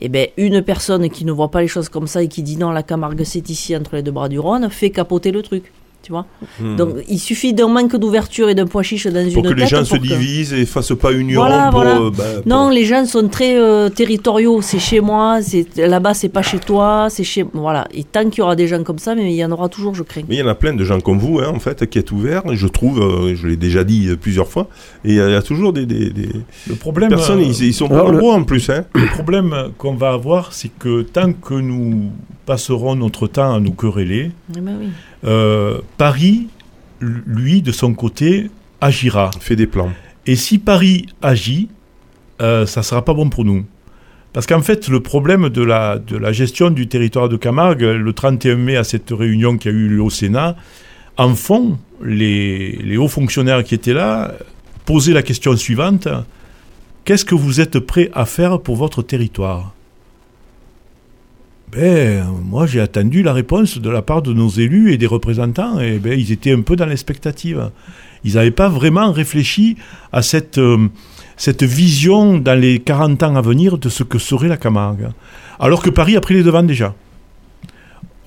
[0.01, 2.57] Et ben, une personne qui ne voit pas les choses comme ça et qui dit
[2.57, 5.73] non, la Camargue c'est ici entre les deux bras du Rhône, fait capoter le truc.
[6.01, 6.27] Tu vois
[6.61, 6.77] hmm.
[6.77, 9.67] Donc, il suffit d'un manque d'ouverture et d'un poids chiche dans pour une que les
[9.67, 12.01] gens se que- divisent et fassent pas union Voilà, pour, voilà.
[12.01, 14.63] euh, bah, pour- non, les gens sont très euh, territoriaux.
[14.63, 17.87] C'est chez moi, c'est là-bas, c'est pas chez toi, c'est chez voilà.
[17.93, 19.95] Et tant qu'il y aura des gens comme ça, mais il y en aura toujours,
[19.95, 20.23] je crains.
[20.29, 22.11] Mais il y en a plein de gens comme vous, hein, en fait, qui est
[22.13, 24.69] ouvert, je trouve, euh, je l'ai déjà dit plusieurs fois,
[25.05, 26.29] et il y, a- il y a toujours des, des- des
[26.69, 28.71] Le problème, personnes, euh, ils, ils sont pas le- en plus.
[28.71, 28.85] Hein.
[28.95, 32.05] le problème qu'on va avoir, c'est que tant que nous
[32.47, 34.87] passerons notre temps à nous quereller, Eh ben oui.
[35.25, 36.49] Euh, Paris,
[37.01, 38.51] lui, de son côté,
[38.81, 39.31] agira.
[39.41, 39.93] Fait des plans.
[40.27, 41.69] Et si Paris agit,
[42.41, 43.64] euh, ça sera pas bon pour nous.
[44.33, 48.12] Parce qu'en fait, le problème de la, de la gestion du territoire de Camargue, le
[48.12, 50.57] 31 mai, à cette réunion qui a eu lieu au Sénat,
[51.16, 54.35] en fond, les, les hauts fonctionnaires qui étaient là
[54.85, 56.09] posaient la question suivante
[57.09, 59.73] Qu'est-ce que vous êtes prêt à faire pour votre territoire?
[61.73, 65.79] Ben, moi, j'ai attendu la réponse de la part de nos élus et des représentants,
[65.81, 67.71] et ben, ils étaient un peu dans l'expectative.
[68.25, 69.77] Ils n'avaient pas vraiment réfléchi
[70.12, 70.89] à cette, euh,
[71.37, 75.09] cette vision dans les 40 ans à venir de ce que serait la Camargue.
[75.61, 76.95] Alors que Paris a pris les devants déjà.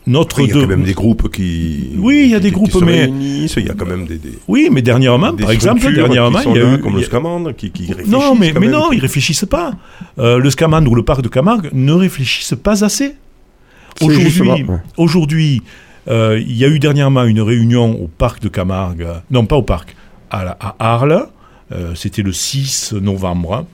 [0.08, 1.92] Notre Il y a de- quand même des groupes qui.
[1.98, 4.06] Oui, il y a des qui groupes, se mais- réunissent, il y a quand même
[4.08, 4.18] des.
[4.18, 6.80] des Oui, mais dernièrement, des par exemple, dernièrement, il y a eu...
[6.80, 8.12] comme le Scamande, qui, qui réfléchissent.
[8.12, 8.76] Non, mais, quand mais même.
[8.80, 9.74] non, ils réfléchissent pas.
[10.18, 13.14] Euh, le Scamande ou le parc de Camargue ne réfléchissent pas assez.
[14.98, 15.62] Aujourd'hui,
[16.08, 19.64] euh, il y a eu dernièrement une réunion au parc de Camargue, non pas au
[19.64, 19.96] parc,
[20.30, 21.28] à, la- à Arles,
[21.72, 23.68] euh, c'était le 6 novembre, hein,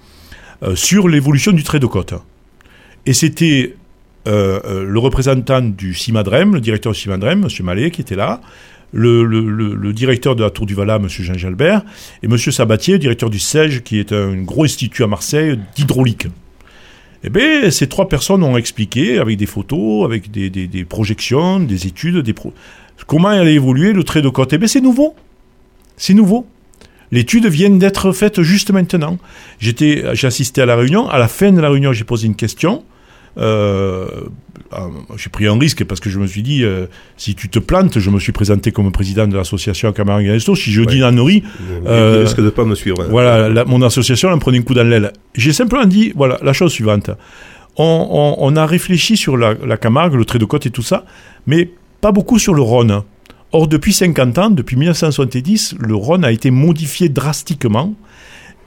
[0.64, 2.14] euh, sur l'évolution du trait de côte.
[3.06, 3.76] Et c'était
[4.26, 7.66] le représentant du CIMADREM, le directeur du CIMADREM, M.
[7.66, 8.42] Mallet, qui était là,
[8.92, 11.08] le, le- le- le directeur de la Tour du Valat, M.
[11.08, 11.84] Jean Jalbert,
[12.24, 12.38] et M.
[12.38, 16.28] Sabatier, directeur du SEG, qui est un gros institut à Marseille d'hydraulique.
[17.24, 22.18] Eh bien, ces trois personnes ont expliqué, avec des photos, avec des, projections, des études,
[22.18, 22.54] des pro-
[23.08, 24.54] comment allait évoluer le trait de côte.
[24.54, 25.16] Eh bien, c'est nouveau.
[25.98, 26.46] C'est nouveau.
[27.12, 29.18] L'étude vient d'être faite juste maintenant.
[29.60, 31.10] J'ai assisté à la réunion.
[31.10, 32.84] À la fin de la réunion, j'ai posé une question.
[33.38, 34.08] Euh,
[34.72, 37.60] ah, j'ai pris un risque parce que je me suis dit, euh, si tu te
[37.60, 40.56] plantes, je me suis présenté comme président de l'association Camargue Resto.
[40.56, 40.88] Si je Ouais.
[40.88, 41.04] dis Il
[41.88, 43.02] Euh, risque de pas me suivre.
[43.02, 43.08] hein.
[43.10, 45.14] voilà, la- mon association elle me prenait un coup dans l'aile.
[45.36, 47.12] J'ai simplement dit, voilà, la chose suivante.
[47.78, 50.82] On, on- on a réfléchi sur la, la Camargue, le trait de côte et tout
[50.82, 51.06] ça,
[51.46, 51.70] mais
[52.02, 53.04] pas beaucoup sur le Rhône.
[53.54, 57.94] Or, depuis 50 ans, depuis 1970, le Rhône a été modifié drastiquement.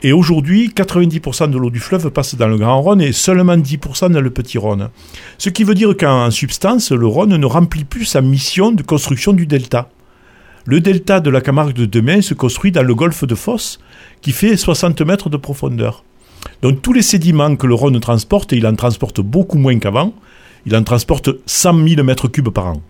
[0.03, 4.11] Et aujourd'hui, 90% de l'eau du fleuve passe dans le Grand Rhône et seulement 10%
[4.11, 4.89] dans le Petit Rhône.
[5.37, 9.35] Ce qui veut dire qu'en substance, le Rhône ne remplit plus sa mission de construction
[9.35, 9.91] du delta.
[10.65, 13.79] Le delta de la Camargue de demain se construit dans le golfe de Fosse,
[14.23, 16.03] qui fait 60 mètres de profondeur.
[16.63, 20.15] Donc tous les sédiments que le Rhône transporte, et il en transporte beaucoup moins qu'avant,
[20.65, 22.83] il en transporte 100 000 mètres cubes par an.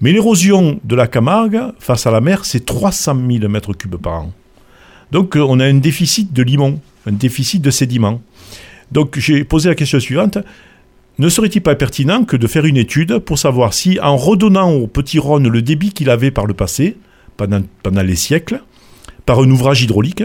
[0.00, 4.14] Mais l'érosion de la Camargue face à la mer, c'est 300 000 mètres cubes par
[4.14, 4.32] an.
[5.12, 8.20] Donc euh, on a un déficit de limon, un déficit de sédiments.
[8.92, 10.38] Donc j'ai posé la question suivante.
[11.18, 14.86] Ne serait-il pas pertinent que de faire une étude pour savoir si, en redonnant au
[14.86, 16.96] petit Rhône le débit qu'il avait par le passé,
[17.36, 18.62] pendant, les siècles,
[19.26, 20.22] par un ouvrage hydraulique,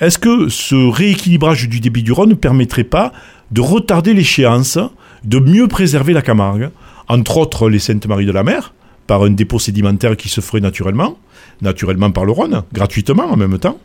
[0.00, 3.12] est-ce que ce rééquilibrage du débit du Rhône ne permettrait pas
[3.50, 4.78] de retarder l'échéance,
[5.24, 6.70] de mieux préserver la Camargue,
[7.08, 8.72] entre autres les Saintes-Maries de la Mer,
[9.06, 11.18] par un dépôt sédimentaire qui se ferait naturellement,
[11.62, 13.78] naturellement par le Rhône, gratuitement en même temps,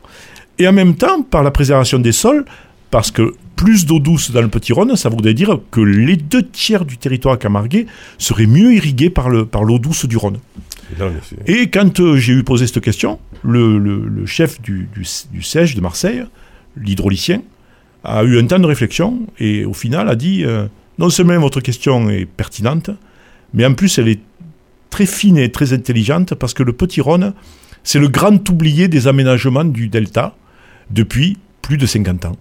[0.60, 2.44] et en même temps par la préservation des sols,
[2.92, 6.44] parce que plus d'eau douce dans le Petit Rhône, ça voudrait dire que les deux
[6.44, 7.86] tiers du territoire camarguais
[8.18, 10.38] seraient mieux irrigués par le- par l'eau douce du Rhône.
[11.48, 15.42] Et quand euh, j'ai eu posé cette question, le, le- le chef du, du, du
[15.42, 16.24] SEG de Marseille,
[16.76, 17.42] l'hydraulicien,
[18.04, 20.68] a eu un temps de réflexion et au final a dit euh,
[20.98, 22.90] non seulement votre question est pertinente,
[23.54, 24.22] mais en plus elle est
[24.90, 27.34] très fine et très intelligente parce que le Petit Rhône,
[27.84, 30.36] c'est le grand oublié des aménagements du delta
[30.90, 32.36] depuis plus de 50 ans.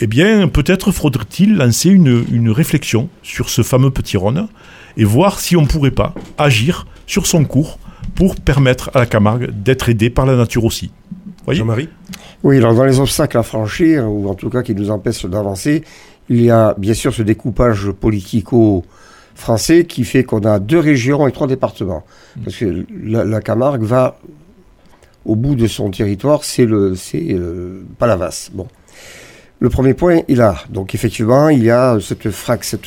[0.00, 4.48] eh bien, peut-être faudrait-il lancer une, une réflexion sur ce fameux petit Rhône
[4.96, 7.78] et voir si on ne pourrait pas agir sur son cours
[8.14, 10.90] pour permettre à la Camargue d'être aidée par la nature aussi.
[11.48, 11.88] Jean-Marie?
[12.42, 15.84] Oui, alors dans les obstacles à franchir, ou en tout cas qui nous empêchent d'avancer,
[16.28, 21.32] il y a bien sûr ce découpage politico-français qui fait qu'on a deux régions et
[21.32, 22.04] trois départements.
[22.42, 24.18] Parce que la, la Camargue va
[25.26, 28.50] au bout de son territoire, c'est le, c'est euh, Palavas.
[28.52, 28.68] Bon.
[29.58, 30.56] Le premier point, il a.
[30.70, 32.30] Donc effectivement, il y a cette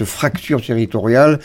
[0.05, 1.39] fracture territoriale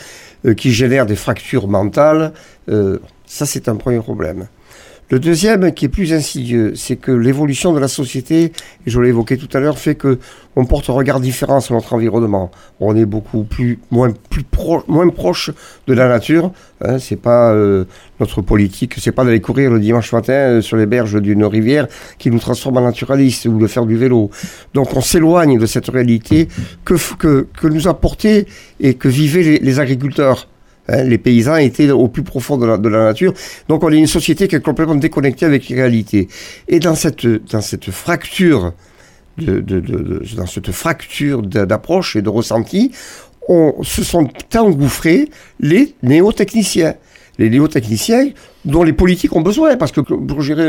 [0.45, 2.31] euh, qui génère des fractures mentales.
[2.69, 4.47] Euh, ça, c'est un premier problème.
[5.11, 8.51] Le deuxième, qui est plus insidieux, c'est que l'évolution de la société, et
[8.87, 10.17] je l'ai évoqué tout à l'heure, fait que
[10.55, 12.49] on porte un regard différent sur notre environnement.
[12.79, 15.51] On est beaucoup plus moins plus pro- moins proche
[15.85, 16.51] de la nature.
[16.83, 17.85] Hein, c'est pas euh,
[18.19, 21.87] notre politique, c'est pas d'aller courir le dimanche matin euh, sur les berges d'une rivière
[22.17, 24.31] qui nous transforme en naturaliste ou de faire du vélo.
[24.73, 26.47] Donc on s'éloigne de cette réalité
[26.83, 28.47] que, que, que nous apportaient
[28.79, 30.47] et que vivaient les agriculteurs.
[30.87, 33.33] Hein, les paysans étaient au plus profond de la, nature.
[33.69, 36.27] Donc on est une société qui est complètement déconnectée avec les réalités.
[36.67, 38.73] Et dans cette, dans cette fracture,
[39.37, 42.91] de, de- dans cette fracture d'a- d'approche et de ressenti,
[43.47, 45.29] on, se sont engouffrés
[45.59, 46.95] les néotechniciens.
[47.37, 48.29] Les néotechniciens
[48.63, 50.67] dont les politiques ont besoin, parce que pour gérer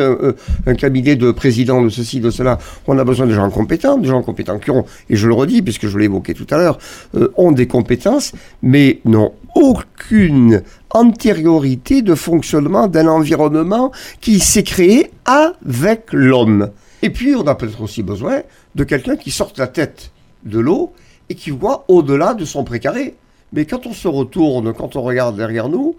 [0.67, 4.07] un, cabinet de président de ceci, de cela, on a besoin de gens compétents, de
[4.07, 6.79] gens compétents qui ont, et je le redis, puisque je l'ai évoqué tout à l'heure,
[7.17, 15.11] euh, ont des compétences, mais n'ont aucune antériorité de fonctionnement d'un environnement qui s'est créé
[15.25, 16.71] avec l'homme.
[17.03, 18.43] Et puis, on a peut-être aussi besoin
[18.75, 20.11] de quelqu'un qui sorte la tête
[20.45, 20.93] de l'eau
[21.29, 23.15] et qui voit au-delà de son précaré.
[23.53, 25.97] Mais quand on se retourne, quand on regarde derrière nous,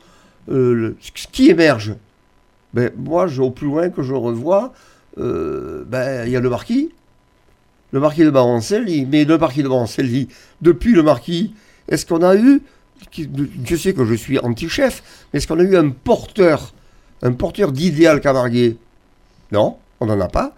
[0.50, 1.96] euh, ce qui émerge
[2.74, 4.74] ben, Moi, au plus loin que je revois,
[5.18, 6.92] euh, ben, il y a le marquis,
[7.92, 9.06] le marquis de Baroncelli.
[9.06, 10.28] Mais le marquis de Baroncelli,
[10.62, 11.54] depuis le marquis,
[11.88, 12.62] est-ce qu'on a eu,
[13.66, 16.74] je sais que je suis anti-chef, mais est-ce qu'on a eu un porteur,
[17.22, 18.76] un porteur d'idéal camarguais
[19.52, 20.54] Non, on n'en a pas.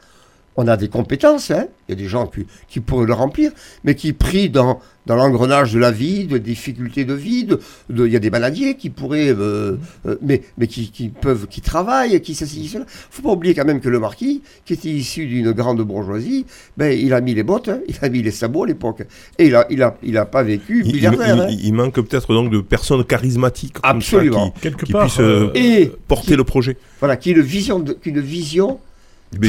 [0.55, 1.67] On a des compétences, hein.
[1.87, 3.51] il y a des gens qui, qui pourraient le remplir,
[3.85, 8.05] mais qui pris dans, dans l'engrenage de la vie, de difficultés de vie, de, de-
[8.05, 11.61] il y a des maladies qui pourraient, euh, euh, mais, mais qui, qui peuvent, qui
[11.61, 12.85] travaillent, qui ceci, cela.
[12.87, 16.45] faut pas oublier quand même que le marquis, qui était issu d'une grande bourgeoisie,
[16.77, 19.01] ben, il a mis les bottes, hein, il a mis les sabots à l'époque,
[19.39, 21.35] et il a, il a, il a pas vécu il, il- milliardaire.
[21.35, 21.57] il- hein.
[21.59, 24.51] il manque peut-être donc de personnes charismatiques comme ça Absolument.
[24.51, 25.07] qui, Quelque qui part.
[25.07, 26.77] puissent euh, Et porter le projet.
[26.99, 28.79] voilà, qui a une vision, de- une vision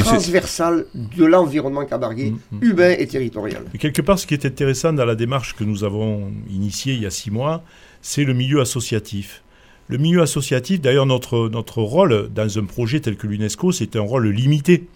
[0.01, 2.63] transversale de l'environnement camarguais, Mm, mm.
[2.63, 3.63] humain et territorial.
[3.73, 7.01] Et quelque part, ce qui est intéressant dans la démarche que nous avons initiée il
[7.01, 7.63] y a six mois,
[8.01, 9.43] c'est le milieu associatif.
[9.87, 14.01] Le milieu associatif, d'ailleurs, notre, notre rôle dans un projet tel que l'UNESCO, c'est un
[14.01, 14.87] rôle limité,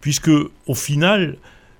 [0.00, 0.30] puisque
[0.66, 1.36] au final,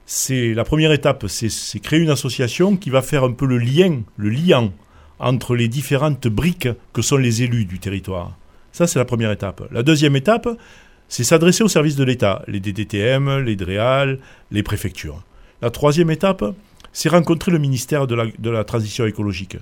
[0.06, 3.58] c'est la première étape, c'est c'est créer une association qui va faire un peu le
[3.58, 4.72] lien, le liant
[5.18, 8.36] entre les différentes briques que sont les élus du territoire.
[8.72, 9.62] Ça, c'est la première étape.
[9.70, 10.48] La deuxième étape,
[11.08, 14.18] c'est s'adresser aux services de l'État, les DDTM, les DREAL,
[14.50, 15.22] les préfectures.
[15.62, 16.44] La troisième étape,
[16.92, 19.56] c'est rencontrer le ministère de la, de la Transition écologique.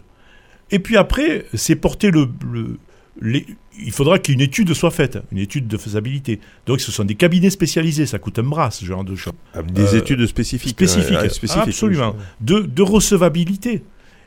[0.71, 2.29] Et puis après, c'est porter le...
[2.53, 2.79] le-
[3.21, 3.47] les-
[3.79, 6.41] il faudra qu'une étude soit faite, une étude de faisabilité.
[6.67, 9.33] Donc ce sont des cabinets spécialisés, ça coûte un bras, ce genre de choses.
[9.73, 10.71] Des Euh, études spécifiques.
[10.71, 12.15] spécifiques, euh, spécifiques, absolument.
[12.17, 12.25] oui.
[12.41, 13.83] De, de recevabilité.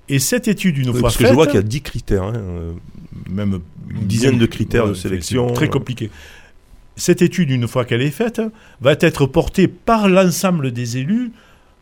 [0.09, 1.29] Et cette étude, une Oui, fois parce que faite...
[1.31, 2.23] je vois qu'il y a 10 critères.
[2.23, 2.71] hein, euh,
[3.29, 3.59] même
[3.89, 5.51] une dizaine de critères de sélection.
[5.53, 6.09] Très compliqué.
[6.97, 8.41] Cette étude, une fois qu'elle est faite,
[8.81, 11.31] va être portée par l'ensemble des élus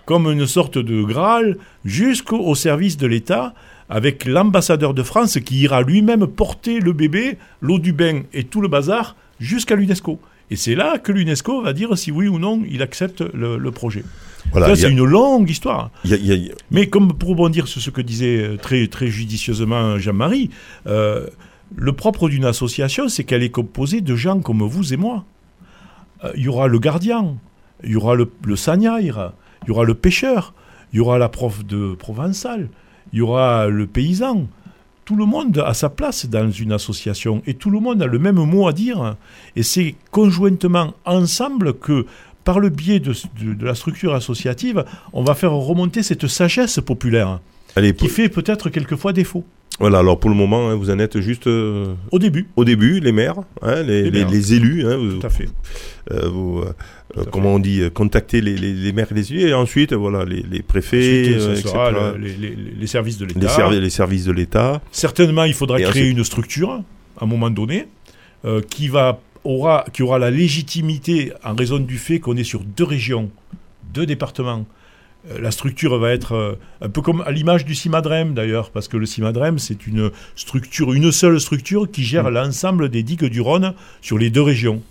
[0.05, 3.55] comme une sorte de Graal jusqu'au au service de l'État,
[3.89, 8.61] avec l'ambassadeur de France qui ira lui-même porter le bébé, l'eau du bain et tout
[8.61, 10.19] le bazar jusqu'à l'UNESCO.
[10.51, 13.71] Et c'est là que l'UNESCO va dire si oui ou non il accepte le, le
[13.71, 14.03] projet.
[14.51, 15.89] Voilà, a- c'est une longue histoire.
[16.03, 19.07] y a- y a- Mais comme pour rebondir sur ce que disait euh, très, très
[19.07, 20.51] judicieusement Jean-Marie,
[20.85, 21.25] euh,
[21.75, 25.25] le propre d'une association, c'est qu'elle est composée de gens comme vous et moi.
[26.23, 27.35] Euh, Il y aura le gardien,
[27.83, 30.53] il y aura le, le sagnaire, il y aura le pêcheur,
[30.93, 32.69] il y aura la prof de provençal,
[33.13, 34.47] il y aura le paysan.
[35.03, 38.17] Tout le monde a sa place dans une association et tout le monde a le
[38.17, 39.15] même mot à dire.
[39.55, 42.07] Et c'est conjointement ensemble que,
[42.43, 46.79] par le biais de, de- de la structure associative, on va faire remonter cette sagesse
[46.83, 47.39] populaire
[47.75, 49.45] Allez, qui fait peut-être quelquefois défaut.
[49.79, 52.99] Voilà, alors pour le moment, hein, vous en êtes juste euh, Au début, au début,
[53.01, 54.29] les maires, hein, les, Les les- maires.
[54.29, 55.49] les élus, hein, vous, tout à fait.
[56.11, 56.71] euh, vous, euh,
[57.13, 57.29] Tout à fait.
[57.31, 61.39] comment on dit, contacter les, maires et les élus, et ensuite, voilà, les, préfets, Ensuite,
[61.57, 62.05] ce sera etc.
[62.17, 63.47] le- les, services de l'État.
[63.49, 64.81] servi- les services de l'État.
[64.91, 66.71] Certainement, il faudra Et créer ensuite- une structure,
[67.19, 67.87] à un moment donné,
[68.69, 72.83] qui, va, aura, qui aura la légitimité en raison du fait qu'on est sur deux
[72.85, 73.29] régions,
[73.93, 74.65] deux départements,
[75.39, 78.97] la structure va être euh, un peu comme à l'image du CIMADREM d'ailleurs, parce que
[78.97, 83.73] le CIMADREM, c'est une structure, une seule structure qui gère l'ensemble des digues du Rhône
[84.01, 84.81] sur les deux régions.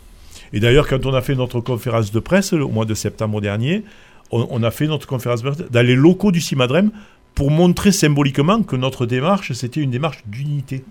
[0.53, 3.85] Et d'ailleurs, quand on a fait notre conférence de presse au mois de septembre dernier,
[4.31, 6.91] on, on a fait notre conférence de presse dans les locaux du CIMADREM
[7.35, 10.85] pour montrer symboliquement que notre démarche, c'était une démarche d'unité.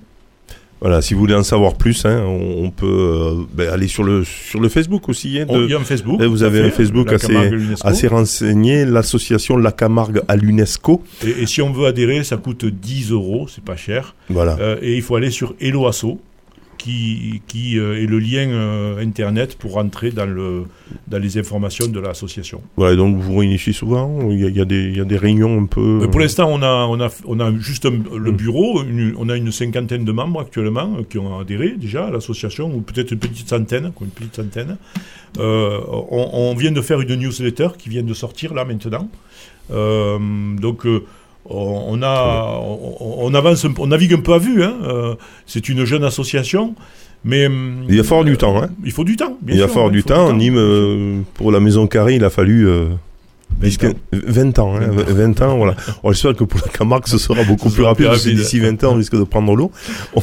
[0.83, 4.03] Voilà, si vous voulez en savoir plus, hein, on, on peut euh, ben, aller sur
[4.03, 5.39] le, sur le Facebook aussi.
[5.39, 6.21] hein, On- de- Il y a un Facebook.
[6.21, 7.33] Et vous avez fait, un Facebook assez-
[7.83, 11.01] assez renseigné, l'association La Camargue à l'UNESCO.
[11.25, 14.13] Et, et si on veut adhérer, ça coûte 10 euros, c'est pas cher.
[14.29, 14.57] Voilà.
[14.59, 16.19] Euh, et il faut aller sur Hello Asso,
[16.83, 20.63] qui, qui euh, est le lien euh, internet pour rentrer dans, le,
[21.07, 22.61] dans les informations de l'association.
[22.75, 25.05] Voilà, donc vous réunissez souvent, il y a, il y a des, il y a
[25.05, 25.99] des réunions un peu...
[26.01, 28.35] Mais pour l'instant, on a, on, a, on a juste un- le Mm.
[28.35, 32.11] bureau, une- on a une cinquantaine de membres actuellement euh, qui ont adhéré déjà à
[32.11, 33.91] l'association, ou peut-être une petite centaine.
[33.95, 34.75] quoi, Une petite centaine.
[35.39, 39.09] Euh, on, on vient de faire une newsletter qui vient de sortir là maintenant.
[39.71, 40.19] Euh,
[40.59, 41.03] donc euh,
[41.49, 44.63] on, a, on, on avance, un peu- on navigue un peu à vue.
[44.63, 44.75] hein.
[44.83, 45.15] Euh,
[45.45, 46.73] C'est une jeune association,
[47.25, 48.69] mais hum, Il va falloir du temps, hein.
[48.83, 49.37] Il faut du temps.
[49.41, 50.33] bien il va falloir hein, du temps.
[50.33, 52.67] Nîmes, euh, pour la maison carrée, il a fallu...
[52.67, 52.85] euh,
[53.55, 53.93] 20 Puisque- ans.
[54.11, 55.75] 20 ans, hein, 20 ans, voilà.
[56.01, 58.23] On espère que pour la Camargue, ce sera beaucoup Ce plus sera rapide, plus parce
[58.23, 58.39] que rapide.
[58.43, 59.71] d'ici 20 ans, on risque de prendre l'eau.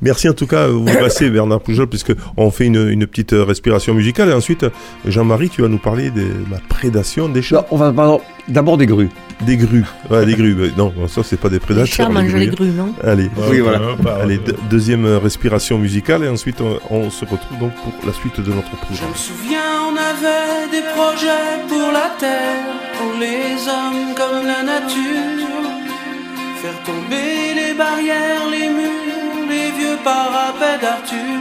[0.00, 3.94] Merci en tout cas, vous passez Bernard Poujol, puisque on fait une, une petite respiration
[3.94, 4.66] musicale, et ensuite,
[5.06, 8.76] Jean-Marie, tu vas nous parler de la prédation des Non, chats, on va parler d'abord
[8.76, 9.10] des grues.
[9.40, 9.84] Des grues.
[10.10, 11.86] Ouais, des grues, non, ça c'est pas des Les prédateurs.
[11.92, 12.56] chats les mangent les grues.
[12.56, 13.78] grues, non Allez, Oui, voilà.
[13.78, 18.12] euh, allez, deux- deuxième respiration musicale, et ensuite on, on se retrouve donc pour la
[18.12, 19.10] suite de notre Je programme.
[19.10, 22.64] me souviens, on avait des projets pour la terre,
[22.98, 25.48] pour les hommes comme la nature.
[26.62, 31.40] Faire tomber les barrières, les murs, les vieux parapets d'Arthur.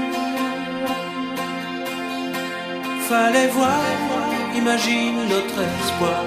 [3.07, 3.81] Fallait voir,
[4.55, 6.25] imagine notre espoir.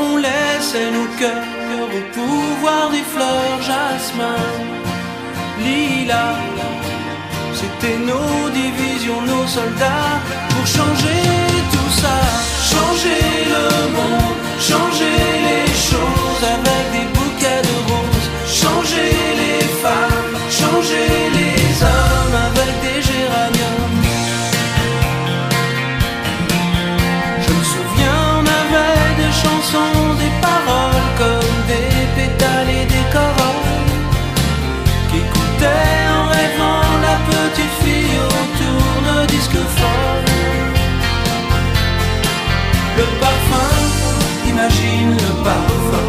[0.00, 1.44] On laissait nos cœurs
[1.82, 4.44] au pouvoir des fleurs jasmin,
[5.64, 6.38] lilas.
[7.52, 10.18] C'était nos divisions, nos soldats
[10.50, 11.22] pour changer
[11.72, 12.16] tout ça,
[12.72, 13.24] changer
[13.54, 14.38] le monde,
[14.70, 15.18] changer
[15.48, 18.28] les choses avec des bouquets de roses,
[18.62, 19.10] changer
[19.42, 21.27] les femmes, changer
[44.68, 46.08] imagine le parfum.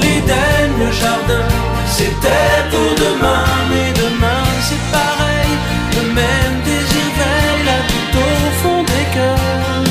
[0.00, 1.46] L'Éden, le jardin,
[1.86, 5.52] c'était pour demain, mais demain c'est pareil.
[5.96, 9.84] Le même désir veille là tout au fond des cœurs.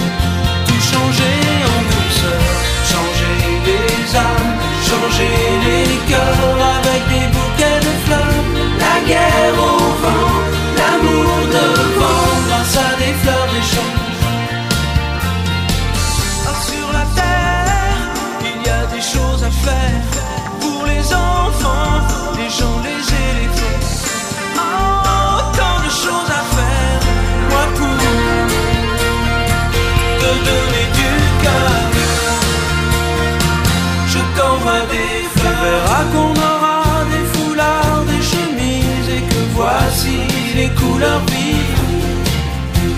[0.68, 1.38] Tout changer
[1.74, 2.44] en douceur,
[2.92, 3.38] changer
[3.68, 4.56] les âmes,
[4.90, 5.53] changer
[40.94, 41.80] les couleurs vives.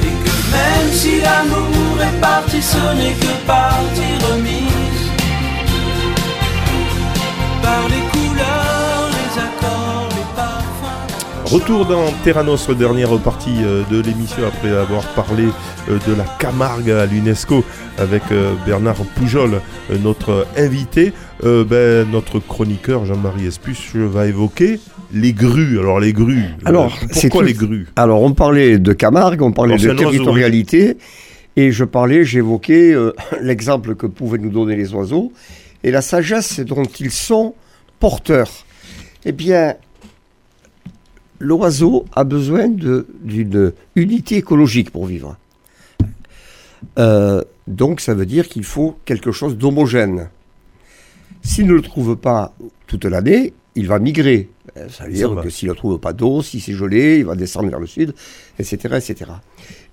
[0.04, 5.10] Et que même si l'amour est parti, ce n'est que partie remise.
[7.62, 11.54] Par les couleurs, les accords, les parfums.
[11.54, 15.46] Retour dans Terra Nostra, dernière partie euh, de l'émission après avoir parlé
[15.90, 17.64] euh, de la Camargue à l'UNESCO
[17.98, 19.62] avec euh, Bernard Poujol,
[20.02, 21.14] notre invité.
[21.44, 24.80] Euh, ben, notre chroniqueur Jean-Marie Espus va évoquer
[25.14, 25.80] les grues.
[25.80, 26.40] Alors les grues.
[26.44, 27.88] euh, Alors, c'est pourquoi tout- les grues?
[27.96, 30.98] Alors, on parlait de Camargue, on parlait Alors, de territorialité,
[31.56, 35.32] et je parlais, j'évoquais euh, l'exemple que pouvaient nous donner les oiseaux,
[35.84, 37.54] et la sagesse dont ils sont
[38.00, 38.50] porteurs.
[39.26, 39.76] Eh bien,
[41.40, 45.38] l'oiseau a besoin d'une unité écologique pour vivre.
[47.00, 50.30] Euh, donc, ça veut dire qu'il faut quelque chose d'homogène.
[51.42, 52.54] S'il ne le trouve pas
[52.88, 54.50] toute l'année, il va migrer.
[54.78, 55.42] Euh, Ça veut dire va.
[55.44, 58.14] que s'il ne trouve pas d'eau, si c'est gelé, il va descendre vers le sud,
[58.60, 58.78] etc.
[58.98, 59.32] etc.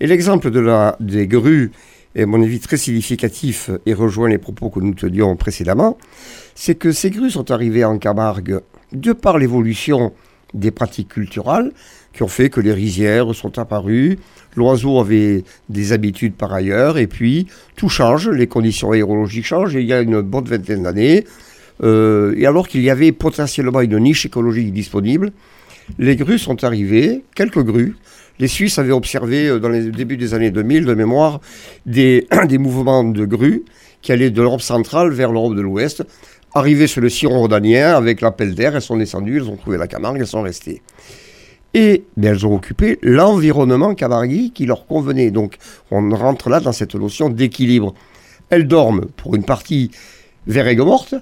[0.00, 1.70] Et l'exemple de la, des grues
[2.14, 5.98] est, à mon avis, très significatif et rejoint les propos que nous tenions précédemment.
[6.54, 8.60] C'est que ces grues sont arrivées en Camargue
[8.92, 10.12] de par l'évolution
[10.54, 11.72] des pratiques culturelles
[12.12, 14.18] qui ont fait que les rizières sont apparues.
[14.54, 19.80] L'oiseau avait des habitudes par ailleurs, et puis tout change, les conditions aérologiques changent, et
[19.80, 21.24] il y a une bonne vingtaine d'années,
[21.82, 25.32] euh, et alors qu'il y avait potentiellement une niche écologique disponible,
[25.98, 27.96] les grues sont arrivées, quelques grues.
[28.38, 31.40] Les Suisses avaient observé euh, dans les débuts des années 2000, de mémoire,
[31.86, 33.64] des, des mouvements de grues
[34.00, 36.04] qui allaient de l'Europe centrale vers l'Europe de l'Ouest.
[36.54, 39.86] Arrivées sur le Ciron rhodanien, avec l'appel d'air, elles sont descendues, elles ont trouvé la
[39.86, 40.82] Camargue, elles sont restées.
[41.74, 45.30] Et ben, elles ont occupé l'environnement camarguais qui leur convenait.
[45.30, 45.56] Donc
[45.90, 47.94] on rentre là dans cette notion d'équilibre.
[48.50, 49.90] Elles dorment pour une partie
[50.46, 51.14] vers Aigues-Mortes,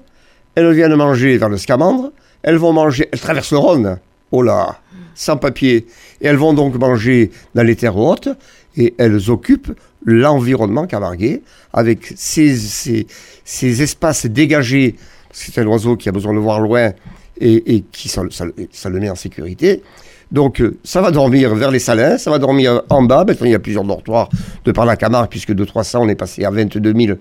[0.55, 3.98] elles viennent manger vers le Scamandre, elles vont manger, elles traversent le Rhône,
[4.30, 4.78] oh là,
[5.14, 5.86] sans papier,
[6.20, 8.28] et elles vont donc manger dans les terres hautes,
[8.76, 9.72] et elles occupent
[10.05, 11.42] l'environnement camarguais
[11.72, 13.07] avec ces, ces,
[13.44, 14.96] ces espaces dégagés,
[15.32, 16.92] c'est un oiseau qui a besoin de voir loin
[17.40, 19.82] et, qui ça le met en sécurité.
[20.30, 23.24] Donc euh, ça va dormir vers les Salins, ça va dormir en bas.
[23.26, 24.28] Maintenant il y a plusieurs dortoirs
[24.64, 27.18] de par la Camargue, puisque de 300 on est passé à 22 000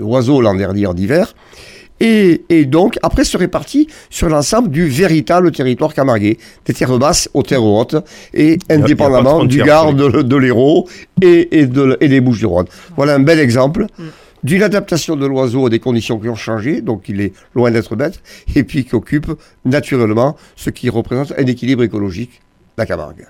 [0.00, 1.34] oiseaux l'an dernier en hiver.
[2.00, 7.28] Et, et donc, après, se répartit sur l'ensemble du véritable territoire camarguais, des terres basses
[7.34, 7.96] aux terres hautes,
[8.34, 10.88] et de indépendamment du Gard, de, de l'Hérault
[11.22, 12.66] et, et, de, et des Bouches-du-Rhône.
[12.96, 13.86] Voilà un bel exemple
[14.44, 17.96] d'une adaptation de l'oiseau à des conditions qui ont changé, donc il est loin d'être
[17.96, 18.20] bête,
[18.54, 19.32] et puis qui occupe
[19.64, 22.40] naturellement ce qui représente un équilibre écologique,
[22.76, 23.26] la Camargue.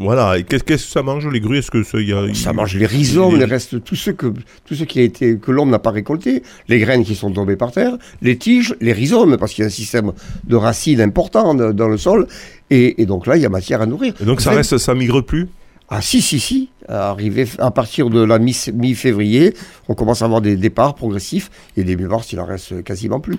[0.00, 0.38] Voilà.
[0.38, 1.58] Et qu'est-ce que ça mange les grues?
[1.58, 4.26] Est-ce que ça, y a, Ça mange les rhizomes, les- restes, tout ce que,
[4.64, 7.56] tout ce qui a été, que l'homme n'a pas récolté, les graines qui sont tombées
[7.56, 10.12] par terre, les tiges, les rhizomes, parce qu'il y a un système
[10.44, 12.26] de racines important de- dans le sol,
[12.70, 14.14] et, et donc là, il y a matière à nourrir.
[14.20, 15.48] Et donc ça Enfin, reste, ça migre plus?
[15.88, 16.70] Ah si, si, si.
[16.88, 19.54] Arrivé à partir de la mi- mi-février,
[19.88, 23.36] on commence à avoir des départs progressifs, et début mars, il en reste quasiment plus.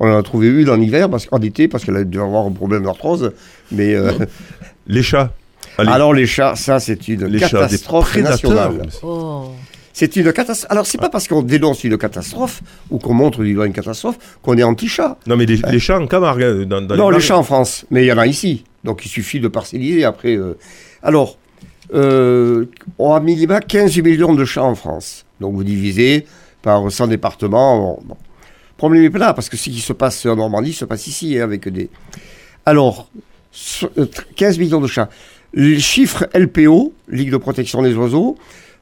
[0.00, 2.46] On en a trouvé une en hiver, parce qu'en été, parce qu'elle a dû avoir
[2.46, 3.32] un problème d'arthrose,
[3.70, 3.94] mais...
[3.94, 4.12] euh,
[4.86, 5.32] Les chats?
[5.78, 8.86] Allez, alors les chats, ça c'est une les catastrophe nationale.
[9.02, 9.50] Oh.
[9.96, 10.70] C'est une catastrophe.
[10.72, 14.16] Alors, c'est pas parce qu'on dénonce une catastrophe ou qu'on montre du doigt une catastrophe
[14.42, 15.18] qu'on est anti-chat.
[15.28, 17.84] Non mais les, les chats en Camargue, hein, dans, dans Non, les chats en France,
[17.90, 18.64] mais il y en a ici.
[18.82, 20.34] Donc, il suffit de parcelliser après.
[20.36, 20.58] euh.
[21.02, 21.38] Alors,
[21.94, 22.66] euh,
[22.98, 25.24] on a minima 15 millions de chats en France.
[25.40, 26.26] Donc, vous divisez
[26.62, 27.78] par 100 départements.
[27.78, 28.16] Bon, bon.
[28.16, 31.06] Le problème est pas là, parce que ce qui se passe en Normandie se passe
[31.06, 31.88] ici, hein, avec des.
[32.66, 33.08] Alors,
[33.52, 35.08] so- euh, 15 millions de chats.
[35.54, 38.36] Les chiffres LPO, Ligue de protection des oiseaux,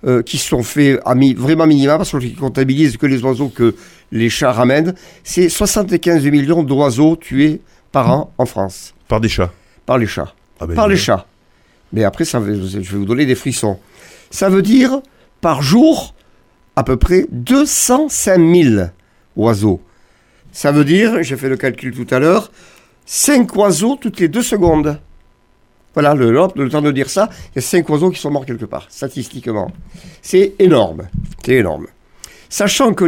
[0.05, 3.75] euh, qui sont faits à mi- vraiment minima, parce qu'ils comptabilisent que les oiseaux que
[4.11, 7.61] les chats ramènent, c'est 75 millions d'oiseaux tués
[7.93, 9.53] par an en France, Par des chats.
[9.87, 10.35] par les chats.
[10.61, 11.27] Ah ben, par les chats.
[11.93, 13.79] Mais après, ça je vais vous donner des frissons.
[14.31, 15.01] Ça veut dire,
[15.43, 16.15] par jour,
[16.75, 18.87] à peu près 205 000
[19.37, 19.81] oiseaux.
[20.53, 22.51] Ça veut dire, j'ai fait le calcul tout à l'heure,
[23.07, 24.99] 5 oiseaux toutes les 2 secondes.
[25.95, 28.47] Voilà, le, le temps de dire ça, il y a 5 oiseaux qui sont morts
[28.47, 29.71] quelque part, statistiquement.
[30.23, 31.09] C'est énorme.
[31.45, 31.87] C'est énorme.
[32.53, 33.07] Sachant que,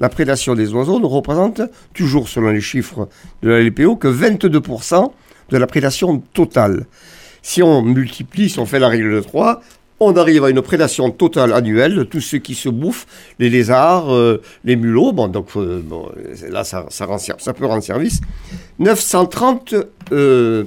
[0.00, 1.62] la prédation des oiseaux ne représente,
[1.92, 3.08] toujours selon les chiffres
[3.42, 5.12] de la LPO, que 22%
[5.50, 6.86] de la prédation totale.
[7.42, 9.60] Si on multiplie, si on fait la règle de 3,
[10.00, 13.06] on arrive à une prédation totale annuelle de tous ceux qui se bouffent,
[13.38, 15.80] les lézards, euh, les mulots, bon, donc euh,
[16.50, 16.84] là ça,
[17.56, 18.20] peut rendre service.
[18.80, 19.74] 930,
[20.10, 20.64] euh,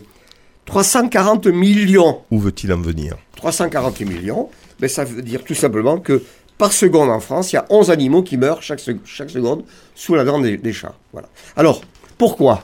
[0.68, 3.15] 340 millions Où veut-il en venir?
[3.38, 4.49] 340 millions,
[4.80, 6.22] mais ça veut dire tout simplement que
[6.57, 9.63] par seconde en France, il y a 11 animaux qui meurent chaque, sec- chaque seconde
[9.95, 10.93] sous la dent des, des chats.
[11.13, 11.28] Voilà.
[11.55, 11.82] Alors,
[12.18, 12.63] pourquoi?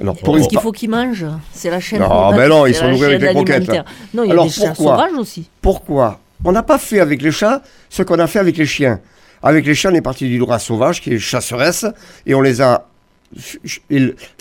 [0.00, 1.26] Alors, pour Parce qu'il faut qu'ils mangent.
[1.52, 2.00] C'est la chaîne.
[2.00, 3.84] Non, c'est ben non, ils la sont nourris avec chaîne des croquettes.
[4.14, 4.96] Non, il y a Alors, des chats pourquoi?
[4.96, 5.48] sauvages aussi.
[5.60, 6.20] Pourquoi?
[6.44, 8.98] On n'a pas fait avec les chats ce qu'on a fait avec les chiens.
[9.44, 11.84] Avec les chiens, on est parti du rat sauvage, qui est chasseresse,
[12.26, 12.88] et on les a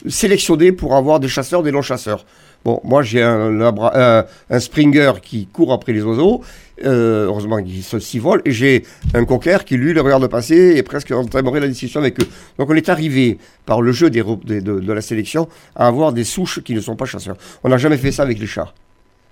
[0.07, 2.25] sélectionnés pour avoir des chasseurs, des non-chasseurs.
[2.63, 6.41] Bon, moi j'ai un, labra- un- un Springer qui court après les oiseaux,
[6.85, 8.83] euh, heureusement qu'il se s'y vole, et j'ai
[9.15, 12.27] un cocker qui lui les regarde passer et presque entamerait la discussion avec eux.
[12.59, 15.87] Donc on est arrivé par le jeu des, re- des- de, de la sélection à
[15.87, 17.37] avoir des souches qui ne sont pas chasseurs.
[17.63, 18.73] On n'a jamais fait ça avec les chats.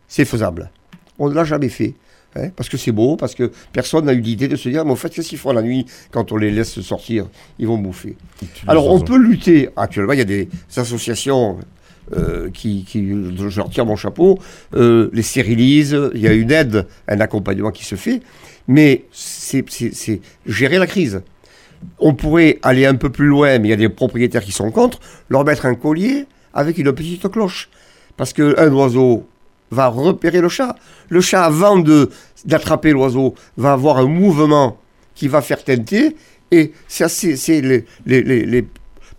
[0.07, 0.71] C'est faisable.
[1.19, 1.93] On ne l'a jamais fait.
[2.35, 4.91] hein, parce que c'est beau, parce que personne n'a eu l'idée de se dire, mais
[4.91, 7.27] en fait, qu'est-ce qu'ils font la nuit quand on les laisse sortir?
[7.59, 8.15] Ils vont bouffer.
[8.67, 9.69] Alors, on peut lutter.
[9.75, 11.59] Actuellement, il y a des associations
[12.15, 14.39] euh, qui, qui, je leur tire mon chapeau,
[14.75, 15.97] euh, les stérilisent.
[16.13, 18.21] Il y a une aide, un accompagnement qui se fait.
[18.67, 21.21] Mais c'est gérer la crise.
[21.99, 24.69] On pourrait aller un peu plus loin, mais il y a des propriétaires qui sont
[24.71, 24.99] contre,
[25.29, 27.69] leur mettre un collier avec une petite cloche.
[28.17, 29.25] Parce qu'un oiseau
[29.71, 30.75] va repérer le chat.
[31.09, 31.83] Le chat, avant
[32.45, 34.77] d'attraper l'oiseau, va avoir un mouvement
[35.15, 36.15] qui va faire tenter.
[36.51, 38.67] Et c'est les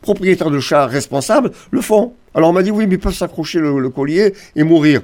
[0.01, 2.15] propriétaires de chats responsables le font.
[2.35, 5.03] Alors on m'a dit oui, mais ils peuvent s'accrocher le, le collier et mourir.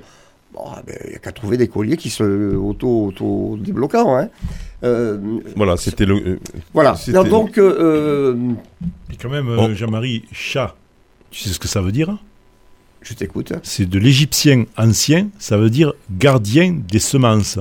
[0.54, 3.58] Bon, ah ben, il n'y a qu'à trouver des colliers qui se auto, auto.
[3.94, 4.28] Hein.
[4.84, 5.18] Euh,
[5.56, 6.14] Voilà, c'était le.
[6.14, 6.38] euh,
[6.72, 6.96] voilà.
[7.08, 8.52] Non, donc, euh, euh,
[9.12, 9.74] Et quand même, euh, Bon.
[9.74, 10.76] Jean-Marie, chat,
[11.30, 12.16] tu sais ce que ça veut dire
[13.02, 13.52] je t'écoute.
[13.62, 17.60] C'est de l'égyptien ancien, ça veut dire gardien des semences.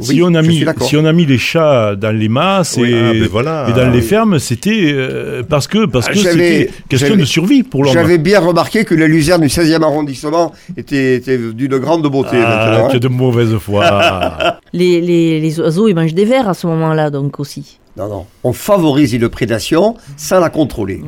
[0.00, 0.86] Oui, si, on a mis, suis d'accord.
[0.88, 3.66] si on a mis les chats dans les masses oui, et, ah, ben voilà.
[3.68, 4.04] et dans les oui.
[4.04, 7.94] fermes, c'était euh, parce que parce Ah, que c'était question de survie pour l'homme.
[7.94, 11.20] J'avais bien remarqué que les luzernes du 16e arrondissement étaient
[11.54, 12.36] d'une grande beauté.
[12.42, 12.88] Ah, hein.
[12.90, 13.84] tu as de mauvaise foi.
[14.72, 17.78] Les, les, les oiseaux, ils mangent des vers à ce moment-là, donc aussi.
[17.96, 18.26] Non, non.
[18.44, 21.00] On favorise une prédation sans la contrôler.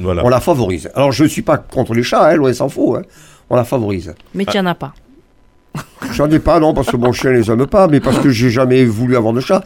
[0.00, 0.24] Voilà.
[0.24, 0.88] On la favorise.
[0.94, 2.94] Alors, je ne suis pas contre les chats, hein, loin s'en faut.
[2.94, 3.02] hein.
[3.50, 4.14] On la favorise.
[4.34, 4.92] Mais tu n'y en as pas.
[6.16, 8.50] J'en ai pas, non, parce que mon chien les aime pas, mais parce que j'ai
[8.50, 9.62] jamais voulu avoir de chat.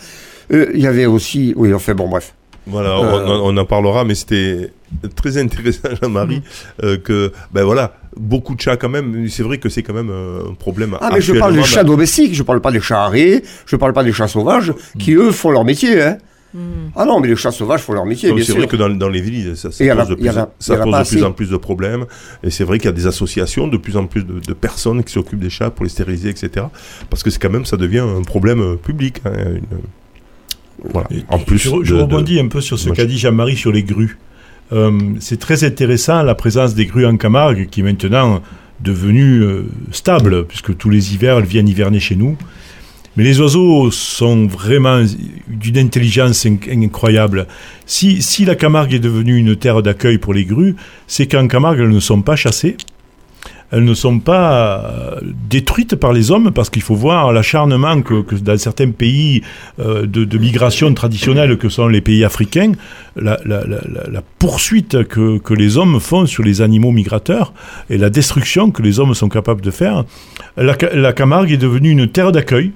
[0.52, 1.52] Euh, Il y avait aussi.
[1.56, 2.34] Oui, enfin, bon, bref.
[2.66, 4.70] Voilà, Euh, on, on en parlera, mais c'était
[5.16, 6.42] très intéressant, Jean-Marie,
[6.82, 10.10] euh, que, ben voilà, beaucoup de chats quand même, c'est vrai que c'est quand même
[10.10, 10.96] un problème.
[11.00, 13.92] Ah, mais je parle des chats domestiques, je parle pas des chats arrêts, je parle
[13.92, 16.02] pas des chats sauvages, qui eux font leur métier.
[16.02, 16.18] Hein.
[16.96, 19.20] Ah non, mais les chats sauvages font leur métier, C'est vrai que dans, dans les
[19.20, 21.22] villes, ça, pose, de plus, a- ça en pose de plus assez.
[21.24, 22.06] en plus de problèmes.
[22.42, 25.04] Et c'est vrai qu'il y a des associations, de plus en plus de, de personnes
[25.04, 26.66] qui s'occupent des chats pour les stériliser, etc.
[27.08, 29.20] Parce que c'est quand même, ça devient un problème euh, public.
[29.24, 31.08] hein, une- Voilà.
[31.12, 33.56] Et En plus, je, je de- de- rebondis un peu sur ce qu'a dit Jean-Marie
[33.56, 34.18] sur les grues.
[34.72, 38.40] Euh, c'est très intéressant la présence des grues en Camargue qui est maintenant
[38.80, 42.36] devenue euh, stable puisque tous les hivers elles viennent hiverner chez nous.
[43.16, 45.02] Mais les oiseaux sont vraiment
[45.48, 47.46] d'une intelligence inc- incroyable.
[47.86, 50.76] Si, si la Camargue est devenue une terre d'accueil pour les grues,
[51.08, 52.76] c'est qu'en Camargue elles ne sont pas chassées,
[53.72, 58.24] elles ne sont pas euh, détruites par les hommes parce qu'il faut voir l'acharnement que,
[58.36, 59.42] dans certains pays
[59.78, 62.72] euh, de, migration traditionnelle que sont les pays africains,
[63.16, 67.52] la, la- poursuite que, que les hommes font sur les animaux migrateurs
[67.90, 70.04] et la destruction que les hommes sont capables de faire,
[70.56, 72.72] la Camargue est devenue une terre d'accueil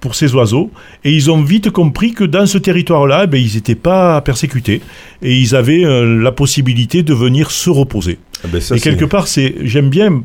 [0.00, 0.70] pour ces oiseaux
[1.04, 4.80] et ils ont vite compris que dans ce territoire-là, eh ben, ils n'étaient pas persécutés
[5.22, 8.18] et ils avaient euh, la possibilité de venir se reposer.
[8.44, 10.24] Ah ben ça, et quelque part, c'est j'aime bien bon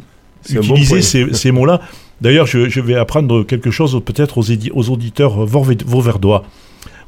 [0.50, 1.82] utiliser ces, ces mots-là.
[2.22, 6.44] D'ailleurs, je, je vais apprendre quelque chose peut-être aux, aux auditeurs vauverdois.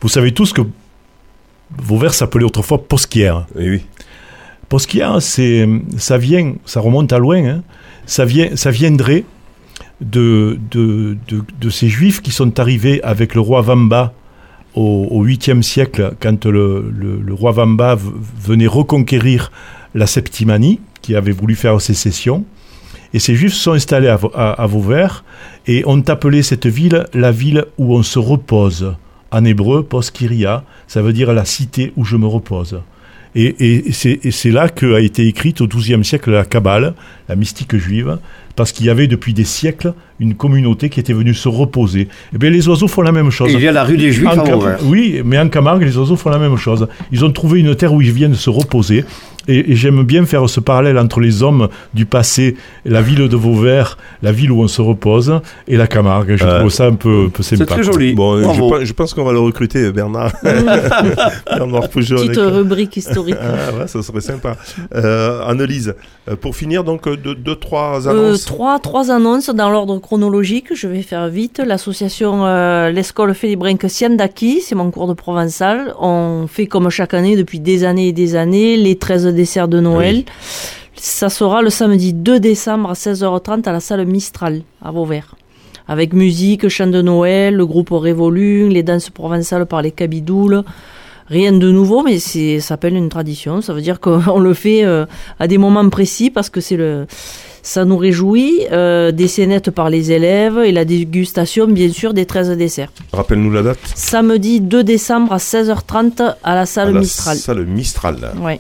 [0.01, 0.61] Vous savez tous que
[1.77, 3.45] Vauvert s'appelait autrefois Posquière.
[3.59, 3.81] Eh oui.
[4.69, 5.67] Posquière, c'est,
[5.97, 7.63] ça vient, ça remonte à loin, hein.
[8.05, 9.23] ça, vient, ça viendrait
[10.01, 14.13] de, de, de, ces juifs qui sont arrivés avec le roi Vamba
[14.75, 19.51] au, au 8e siècle, quand le, le, roi Vamba venait reconquérir
[19.95, 22.45] la Septimanie, qui avait voulu faire sécession.
[23.13, 24.19] Et ces juifs sont installés à,
[24.51, 25.23] à Vauvert
[25.65, 28.95] et ont appelé cette ville la ville où on se repose.
[29.31, 32.81] En hébreu, Poskiria, ça veut dire la cité où je me repose.
[33.39, 36.95] Et, c'est là qu'a été écrite au XIIe siècle la Kabbale,
[37.29, 38.17] la mystique juive,
[38.55, 42.07] parce qu'il y avait depuis des siècles une communauté qui était venue se reposer.
[42.33, 43.49] Et bien les oiseaux font la même chose.
[43.51, 44.79] Et il y a la rue des Juifs En à Cam- Vauvert.
[44.85, 46.87] Oui, mais en Camargue, les oiseaux font la même chose.
[47.11, 49.05] Ils ont trouvé une terre où ils viennent se reposer.
[49.49, 53.35] Et, et j'aime bien faire ce parallèle entre les hommes du passé, la ville de
[53.37, 55.39] Vauvert, la ville où on se repose,
[55.69, 56.35] et la Camargue.
[56.35, 57.75] Je Euh, trouve ça un peu, un peu C'est sympa.
[57.75, 58.13] très joli.
[58.13, 60.33] Bon, euh, je, pense- je pense qu'on va le recruter, Bernard.
[60.43, 61.89] Bernard.
[61.89, 63.35] Petite avec- rubrique historique.
[63.41, 64.57] Ah ouais, ça serait sympa.
[64.95, 65.95] Euh, Annelise,
[66.29, 68.45] euh, pour finir, donc, euh, deux, deux, trois Euh, annonces.
[68.45, 70.73] trois, trois annonces dans l'ordre chronologique.
[70.73, 71.59] Je vais faire vite.
[71.59, 75.93] L'association euh, L'Escole Félibrinque Siandaki, c'est mon cours de provençal.
[75.99, 79.81] On fait comme chaque année depuis des années et des années les 13 desserts de
[79.81, 80.23] Noël.
[80.95, 85.35] Ça sera le samedi 2 décembre à 16h30 à la salle Mistral à Vauvert.
[85.89, 90.63] Avec musique, chant de Noël, le groupe Révolu, les danses provençales par les cabidoules.
[91.27, 93.59] Rien de nouveau, mais c'est, ça s'appelle une tradition.
[93.59, 95.05] Ça veut dire qu'on le fait euh,
[95.37, 97.07] à des moments précis parce que c'est le,
[97.67, 98.65] ça nous réjouit.
[98.71, 102.91] Euh, des scénettes par les élèves et la dégustation, bien sûr, des 13 desserts.
[103.11, 103.79] Rappelle-nous la date.
[103.93, 107.37] Samedi 2 décembre à 16h30 à la salle À la Mistral.
[107.37, 108.31] Salle Mistral.
[108.41, 108.57] Ouais.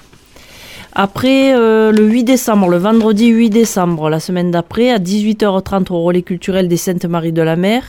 [0.91, 6.03] Après, euh, le 8 décembre, le vendredi 8 décembre, la semaine d'après, à 18h30 au
[6.03, 7.83] relais culturel des Saintes-Maries de la Mer,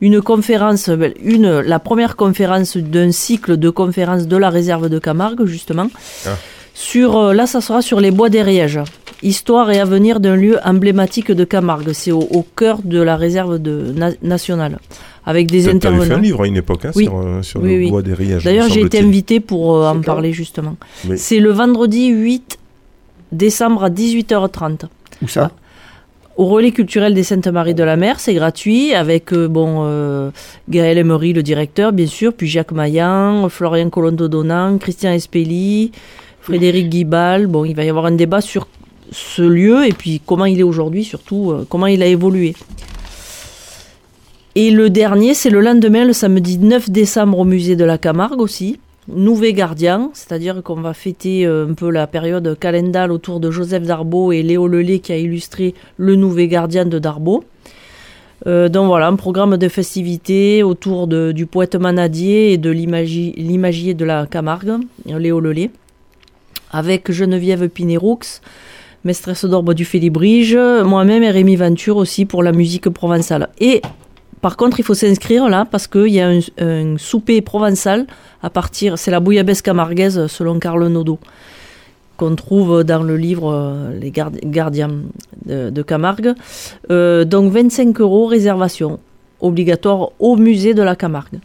[0.00, 4.98] une conférence, ben, une, la première conférence d'un cycle de conférences de la réserve de
[4.98, 5.86] Camargue, justement.
[6.26, 6.30] Ah.
[6.78, 8.80] Sur, euh, là, ça sera sur les bois d'Eriège.
[9.22, 11.92] Histoire et avenir d'un lieu emblématique de Camargue.
[11.94, 14.78] C'est au, au cœur de la réserve de, na- nationale.
[15.24, 16.18] Avec des T'avais fait un intervenants.
[16.22, 17.04] livre à une époque hein, Oui.
[17.04, 17.90] sur, euh, sur Oui, le oui.
[17.90, 18.44] bois des riages.
[18.44, 20.76] D'ailleurs, j'ai été invité pour euh, en parler justement.
[21.08, 22.58] Mais- C'est le vendredi 8
[23.32, 24.82] décembre à 18h30.
[25.22, 25.50] Où ça?
[26.36, 30.28] Au relais culturel des Saintes-Maries de la Mer, c'est gratuit, avec euh, bon euh,
[30.68, 35.92] Gaël Emery, le directeur, bien sûr, puis Jacques Maillan, Florian Colondo-Donan, Christian Espelli,
[36.46, 37.48] Frédéric Guibal.
[37.48, 38.68] Bon, il va y avoir un débat sur
[39.10, 42.54] ce lieu et puis comment il est aujourd'hui, surtout euh, comment il a évolué.
[44.54, 48.40] Et le dernier, c'est le lendemain, le samedi 9 décembre au musée de la Camargue
[48.40, 48.78] aussi.
[49.08, 53.82] Nouveau Gardien, c'est-à-dire qu'on va fêter euh, un peu la période calendale autour de Joseph
[53.82, 57.42] Darbo et Léo Lelay qui a illustré le Nouveau Gardien de Darbo.
[58.46, 63.94] Euh, donc voilà, un programme de festivités autour du poète manadier et de l'imagi- l'imagier
[63.94, 65.70] de la Camargue, Léo Lelay,
[66.72, 68.18] avec Geneviève Pinéroux,
[69.04, 73.48] maîtresse d'orbe du Félibrige, moi-même et Rémi Venture aussi pour la musique provençale.
[73.58, 73.82] Et
[74.40, 78.06] par contre, il faut s'inscrire là parce qu'il y a un, souper provençal
[78.42, 81.18] à partir, c'est la bouillabaisse camarguaise selon Carl Nodo,
[82.16, 84.90] qu'on trouve dans le livre euh, Les Gard- Gardiens
[85.44, 86.32] de, de Camargue.
[86.90, 89.00] Euh, donc 25 euros réservation
[89.40, 91.40] obligatoire au musée de la Camargue.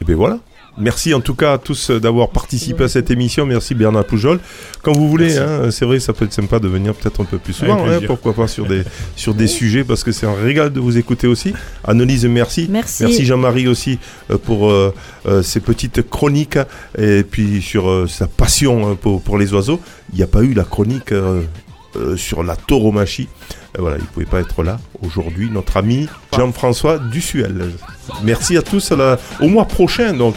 [0.00, 0.38] Et bien voilà.
[0.80, 3.46] Merci en tout cas à tous euh, d'avoir participé à cette émission.
[3.46, 4.38] Merci Bernard Poujol.
[4.82, 5.40] Quand vous voulez, Merci.
[5.40, 7.84] hein, c'est vrai, ça peut être sympa de venir peut-être un peu plus souvent.
[7.86, 8.82] Hein, pourquoi pas sur des,
[9.16, 11.52] sur des sujets, parce que c'est un régal de vous écouter aussi.
[11.84, 12.68] Annelise, merci.
[12.70, 13.04] Merci.
[13.04, 13.98] Merci Jean-Marie aussi
[14.30, 14.94] euh, pour euh,
[15.26, 16.58] euh, ces petites chroniques
[16.96, 19.80] et puis sur euh, sa passion euh, pour, pour les oiseaux.
[20.12, 21.42] Il n'y a pas eu la chronique euh,
[21.96, 23.28] euh, sur la tauromachie.
[23.76, 27.70] Euh, voilà, il ne pouvait pas être là aujourd'hui, notre ami Jean-François Dussuel.
[28.24, 30.12] Merci à tous à la- au mois prochain.
[30.14, 30.34] Donc,